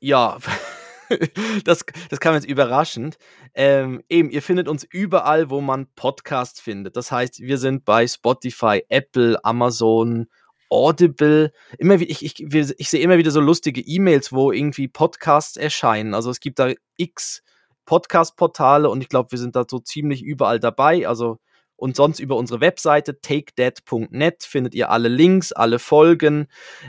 [0.00, 0.38] ja,
[1.64, 3.18] das, das kam jetzt überraschend.
[3.54, 6.96] Ähm, eben, ihr findet uns überall, wo man Podcasts findet.
[6.96, 10.28] Das heißt, wir sind bei Spotify, Apple, Amazon,
[10.70, 11.52] Audible.
[11.78, 16.14] Immer ich, ich, ich sehe immer wieder so lustige E-Mails, wo irgendwie Podcasts erscheinen.
[16.14, 17.42] Also es gibt da x
[17.86, 21.08] Podcast-Portale und ich glaube, wir sind da so ziemlich überall dabei.
[21.08, 21.40] Also
[21.80, 26.46] und sonst über unsere Webseite takedead.net findet ihr alle Links, alle Folgen.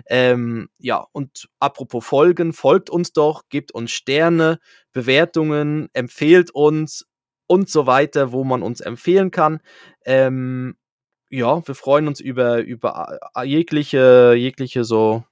[0.08, 4.60] Ähm, ja, und apropos Folgen, folgt uns doch, gebt uns Sterne,
[4.92, 7.08] Bewertungen, empfehlt uns
[7.48, 9.62] und so weiter, wo man uns empfehlen kann.
[10.04, 10.76] Ähm,
[11.30, 15.24] ja, wir freuen uns über, über äh, jegliche, jegliche so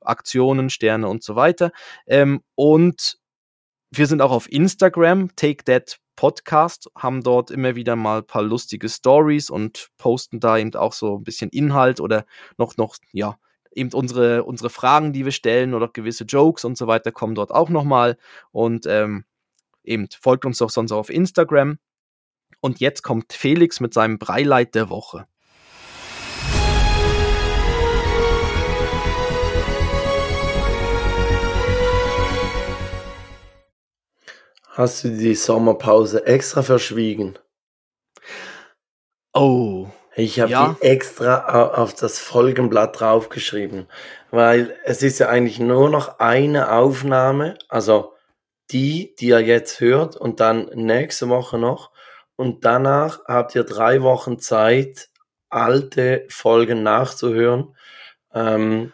[0.00, 1.70] Aktionen, Sterne und so weiter.
[2.06, 3.18] Ähm, und
[3.90, 8.42] wir sind auch auf Instagram, Take That Podcast, haben dort immer wieder mal ein paar
[8.42, 12.26] lustige Stories und posten da eben auch so ein bisschen Inhalt oder
[12.56, 13.38] noch, noch, ja,
[13.72, 17.52] eben unsere, unsere Fragen, die wir stellen oder gewisse Jokes und so weiter kommen dort
[17.52, 18.18] auch nochmal.
[18.50, 19.24] Und ähm,
[19.84, 21.78] eben folgt uns doch sonst auch auf Instagram.
[22.60, 25.26] Und jetzt kommt Felix mit seinem Breileit der Woche.
[34.78, 37.36] Hast du die Sommerpause extra verschwiegen?
[39.34, 40.76] Oh, Ich habe Ja.
[40.80, 43.86] die extra au- auf das Folgenblatt draufgeschrieben,
[44.32, 48.14] weil es ist ja eigentlich nur noch eine Aufnahme, also
[48.72, 51.92] die, die ihr jetzt hört und dann nächste Woche noch
[52.36, 55.08] und danach habt ihr drei Wochen Zeit,
[55.50, 57.76] alte Folgen nachzuhören.
[58.34, 58.92] Ähm,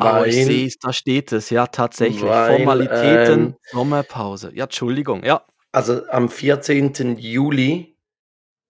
[0.00, 2.22] aber ich weil- sehe es, da steht es, ja, tatsächlich.
[2.22, 4.52] weil, Formalitäten, ähm, Sommerpause.
[4.54, 5.42] Ja, Entschuldigung, ja.
[5.72, 7.16] Also am 14.
[7.18, 7.96] Juli,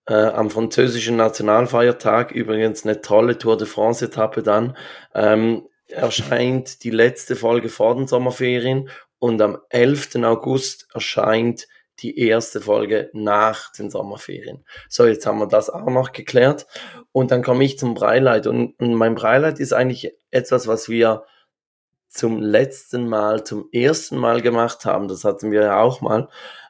[0.07, 4.77] äh, am französischen Nationalfeiertag, übrigens eine tolle Tour de France-Etappe dann,
[5.15, 10.25] ähm, erscheint die letzte Folge vor den Sommerferien und am 11.
[10.25, 11.69] August erscheint
[12.03, 14.65] die erste Folge nach den Sommerferien.
[14.89, 16.67] So, jetzt haben wir das auch noch geklärt.
[17.13, 18.47] Und dann komme ich zum Breileit.
[18.47, 21.25] Und, und mein Breileit ist eigentlich etwas, was wir
[22.09, 25.09] zum letzten Mal, zum ersten Mal gemacht haben.
[25.09, 26.29] Das hatten wir ja auch mal.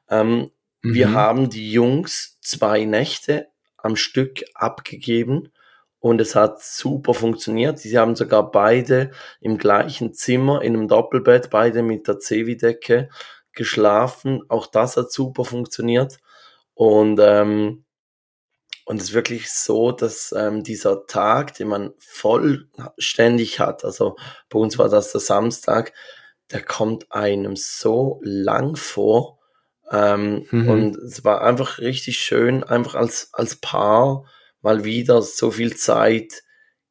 [0.09, 0.51] Ähm,
[0.83, 1.15] wir Mhm.
[1.15, 5.53] haben die Jungs zwei Nächte am Stück abgegeben
[6.01, 7.79] und es hat super funktioniert.
[7.79, 13.09] Sie haben sogar beide im gleichen Zimmer in einem Doppelbett, beide mit der Cevi-Decke
[13.55, 14.43] geschlafen.
[14.49, 16.19] Auch das hat super funktioniert.
[16.75, 17.85] Und, ähm,
[18.85, 24.17] und es ist wirklich so, dass ähm, dieser Tag, den man vollständig hat, also
[24.49, 25.93] bei uns war das der Samstag,
[26.51, 29.39] der kommt einem so lang vor.
[29.91, 30.69] Ähm, Mhm.
[30.69, 34.25] Und es war einfach richtig schön, einfach als, als Paar
[34.63, 36.43] mal wieder so viel Zeit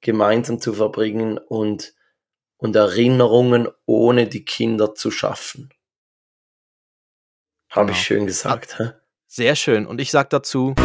[0.01, 1.93] gemeinsam zu verbringen und,
[2.57, 5.70] und Erinnerungen ohne die Kinder zu schaffen.
[7.72, 7.97] Habe Genau.
[7.97, 8.89] ich schön gesagt, hä?
[9.28, 9.88] Sehr schön.
[9.88, 10.76] Und ich sag dazu,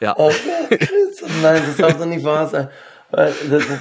[0.00, 0.16] Ja.
[0.18, 0.32] Oh,
[1.42, 2.68] nein, das darf doch nicht wahr sein.
[3.12, 3.34] Das,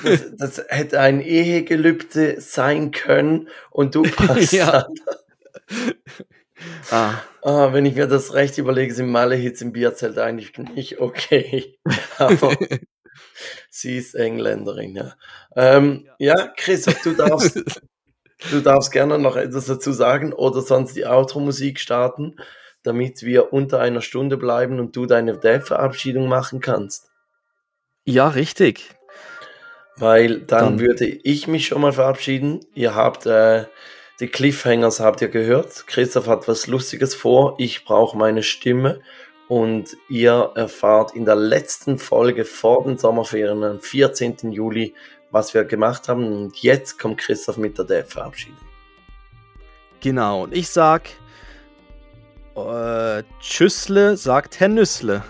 [0.04, 4.88] das, das, hätte ein Ehegelübde sein können und du passt ja.
[6.92, 7.14] ah.
[7.42, 7.74] ah.
[7.74, 11.80] wenn ich mir das recht überlege, sind Malle-Hits im Bierzelt eigentlich nicht okay.
[12.18, 12.56] Aber
[13.70, 15.14] sie ist Engländerin, ja.
[15.56, 17.64] Ähm, ja, Christoph, du darfst,
[18.52, 22.36] du darfst gerne noch etwas dazu sagen oder sonst die Outro-Musik starten,
[22.84, 27.10] damit wir unter einer Stunde bleiben und du deine Dev-Verabschiedung machen kannst.
[28.06, 28.90] Ja, richtig.
[29.98, 32.62] Weil dann, dann, würde ich mich schon mal verabschieden.
[32.74, 33.66] Ihr habt äh,
[34.20, 35.88] die Cliffhangers habt ihr gehört.
[35.88, 37.56] Christoph hat was Lustiges vor.
[37.58, 39.00] Ich brauche meine Stimme.
[39.50, 44.52] Und ihr erfahrt in der letzten Folge vor den Sommerferien, am 14.
[44.52, 44.94] Juli,
[45.32, 46.32] was wir gemacht haben.
[46.32, 48.60] Und jetzt kommt Christoph mit der Dev-Verabschiedung.
[50.00, 50.44] Genau.
[50.44, 51.10] Und ich sag
[52.56, 55.24] äh, Tschüssle, sagt Herr Nüssle.